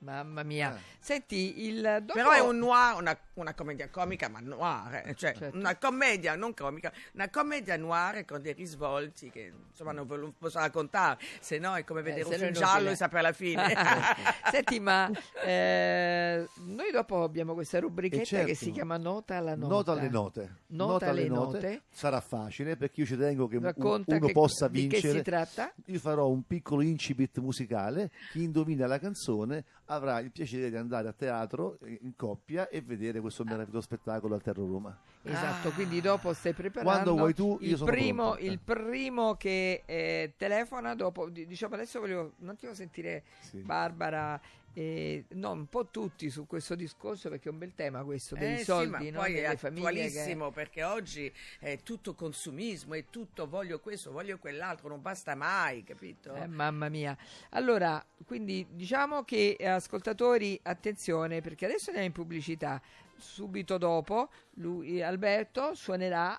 Mamma 0.00 0.44
mia. 0.44 0.76
Eh. 0.76 0.80
Senti, 1.00 1.66
il 1.66 1.80
dopo... 2.02 2.12
Però 2.12 2.30
è 2.30 2.40
un 2.40 2.58
noir, 2.58 2.94
una, 3.00 3.18
una 3.34 3.52
commedia 3.54 3.88
comica, 3.88 4.28
ma 4.28 4.38
noir, 4.38 5.02
eh, 5.06 5.14
cioè 5.16 5.34
Certo. 5.34 5.56
una 5.56 5.76
commedia, 5.76 6.36
non 6.36 6.54
comica, 6.54 6.92
una 7.14 7.28
commedia 7.28 7.76
noir 7.76 8.24
con 8.24 8.40
dei 8.40 8.52
risvolti 8.52 9.28
che 9.30 9.52
insomma 9.70 9.90
non 9.92 10.06
ve 10.06 10.16
lo 10.16 10.32
posso 10.38 10.58
raccontare, 10.60 11.18
se 11.40 11.58
no 11.58 11.74
è 11.74 11.82
come 11.82 12.02
vedere 12.02 12.24
se 12.24 12.34
un 12.34 12.38
film 12.40 12.52
giallo 12.52 12.90
e 12.90 12.96
sapere 12.96 13.22
la 13.22 13.32
fine. 13.32 13.74
Senti, 14.52 14.78
ma 14.78 15.10
eh, 15.44 16.46
noi 16.66 16.90
dopo 16.92 17.24
abbiamo 17.24 17.54
questa 17.54 17.80
rubrichetta 17.80 18.24
certo. 18.24 18.46
che 18.46 18.54
si 18.54 18.70
chiama 18.70 18.96
Nota 18.98 19.36
alla 19.36 19.56
nota. 19.56 19.74
Nota 19.74 19.92
alle 19.92 20.08
note. 20.08 20.54
Nota 20.68 21.08
alle 21.08 21.28
note. 21.28 21.82
Sarà 21.90 22.20
facile 22.20 22.76
perché 22.76 23.00
io 23.00 23.06
ci 23.06 23.16
tengo 23.16 23.48
che 23.48 23.58
Racconta 23.58 24.14
uno 24.14 24.26
che- 24.26 24.32
possa 24.32 24.68
di 24.68 24.82
che 24.86 24.88
vincere. 25.00 25.18
si 25.18 25.22
tratta. 25.24 25.72
Io 25.86 25.98
farò 25.98 26.28
un 26.28 26.44
piccolo 26.46 26.82
incipit 26.82 27.38
musicale. 27.38 28.10
Chi 28.30 28.42
indovina 28.44 28.86
la 28.86 28.98
canzone 29.00 29.64
avrà 29.90 30.18
il 30.20 30.30
piacere 30.30 30.70
di 30.70 30.76
andare 30.76 31.08
a 31.08 31.12
teatro 31.12 31.78
eh, 31.82 31.98
in 32.02 32.14
coppia 32.16 32.68
e 32.68 32.80
vedere 32.80 33.20
questo 33.20 33.44
meraviglioso 33.44 33.82
spettacolo 33.82 34.34
al 34.34 34.42
Terro 34.42 34.66
Roma. 34.66 34.96
Esatto, 35.22 35.70
quindi 35.70 36.00
dopo 36.00 36.32
stai 36.32 36.52
preparando 36.52 36.90
Quando 36.90 37.14
vuoi 37.14 37.34
tu, 37.34 37.58
io 37.60 37.70
il, 37.72 37.76
sono 37.76 37.90
primo, 37.90 38.30
pronto. 38.32 38.44
il 38.44 38.58
primo 38.58 39.34
che 39.36 39.82
eh, 39.84 40.34
telefona 40.36 40.94
dopo, 40.94 41.28
di- 41.28 41.46
diciamo 41.46 41.74
adesso 41.74 42.00
voglio 42.00 42.32
un 42.38 42.48
attimo 42.48 42.72
sentire 42.74 43.24
Sì. 43.40 43.58
Barbara, 43.58 44.40
eh, 44.78 45.24
no, 45.30 45.50
un 45.50 45.66
po' 45.66 45.86
tutti 45.86 46.30
su 46.30 46.46
questo 46.46 46.76
discorso 46.76 47.28
perché 47.28 47.48
è 47.48 47.52
un 47.52 47.58
bel 47.58 47.74
tema 47.74 48.04
questo 48.04 48.36
dei 48.36 48.54
Eh 48.54 48.58
sì, 48.58 48.64
soldi 48.64 48.90
ma 48.90 48.98
no, 48.98 49.18
poi 49.20 49.32
è 49.32 49.40
delle 49.42 49.56
che- 49.56 49.66
attualissimo 49.66 50.50
perché 50.52 50.84
oggi 50.84 51.32
è 51.58 51.78
tutto 51.82 52.14
consumismo, 52.14 52.94
è 52.94 53.06
tutto 53.10 53.48
voglio 53.48 53.80
questo, 53.80 54.12
voglio 54.12 54.38
quell'altro, 54.38 54.88
non 54.88 55.02
basta 55.02 55.34
mai, 55.34 55.82
capito? 55.82 56.32
Eh, 56.34 56.46
mamma 56.46 56.88
mia. 56.88 57.16
Allora, 57.50 58.04
quindi 58.24 58.64
diciamo 58.70 59.24
che 59.24 59.56
eh, 59.58 59.66
ascoltatori, 59.66 60.58
attenzione 60.62 61.40
perché 61.40 61.64
adesso 61.64 61.86
andiamo 61.86 62.06
in 62.06 62.12
pubblicità. 62.12 62.80
Subito 63.16 63.78
dopo, 63.78 64.30
lui, 64.54 65.02
Alberto 65.02 65.74
suonerà 65.74 66.38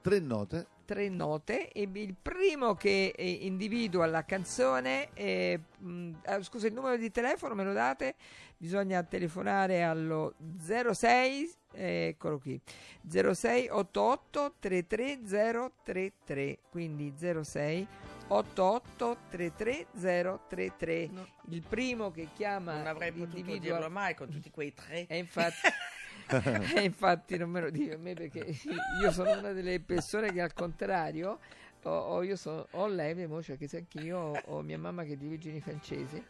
Tre 0.00 0.20
note. 0.20 0.66
tre 0.84 1.08
note 1.10 1.70
e 1.70 1.88
il 1.92 2.14
primo 2.20 2.74
che 2.74 3.12
eh, 3.14 3.30
individua 3.30 4.06
la 4.06 4.24
canzone, 4.24 5.10
eh, 5.12 5.60
mh, 5.78 6.12
scusa 6.40 6.66
il 6.66 6.72
numero 6.72 6.96
di 6.96 7.10
telefono 7.10 7.54
me 7.54 7.64
lo 7.64 7.74
date, 7.74 8.14
bisogna 8.56 9.02
telefonare 9.02 9.82
allo 9.82 10.34
06, 10.58 11.52
eh, 11.72 12.06
eccolo 12.14 12.38
qui, 12.38 12.58
0688 13.06 14.54
33033, 14.60 16.58
quindi 16.70 17.12
06 17.18 17.86
88 18.28 19.16
33033. 19.30 21.08
No. 21.12 21.26
Il 21.50 21.62
primo 21.68 22.10
che 22.10 22.28
chiama 22.34 22.76
non 22.76 22.86
avrei 22.86 23.12
potuto 23.12 23.56
dirlo 23.58 23.90
mai 23.90 24.14
con 24.14 24.28
tutti 24.30 24.50
quei 24.50 24.72
tre. 24.72 25.06
e 25.06 25.18
infatti, 25.18 25.56
e 26.76 26.80
infatti 26.82 27.36
non 27.38 27.50
me 27.50 27.60
lo 27.60 27.70
dico 27.70 27.94
a 27.94 27.98
me 27.98 28.14
perché 28.14 28.54
io 29.02 29.10
sono 29.12 29.38
una 29.38 29.52
delle 29.52 29.80
persone 29.80 30.32
che 30.32 30.40
al 30.40 30.52
contrario 30.54 31.38
ho, 31.84 31.90
ho- 31.90 32.22
io 32.22 32.36
so, 32.36 32.66
ho 32.72 32.86
lei, 32.86 33.26
mo, 33.26 33.42
cioè 33.42 33.56
che 33.56 33.68
se 33.68 33.78
anch'io 33.78 34.18
ho, 34.18 34.40
ho 34.46 34.60
mia 34.62 34.78
mamma 34.78 35.04
che 35.04 35.12
è 35.12 35.16
di 35.16 35.26
origini 35.26 35.60
francesi, 35.60 36.22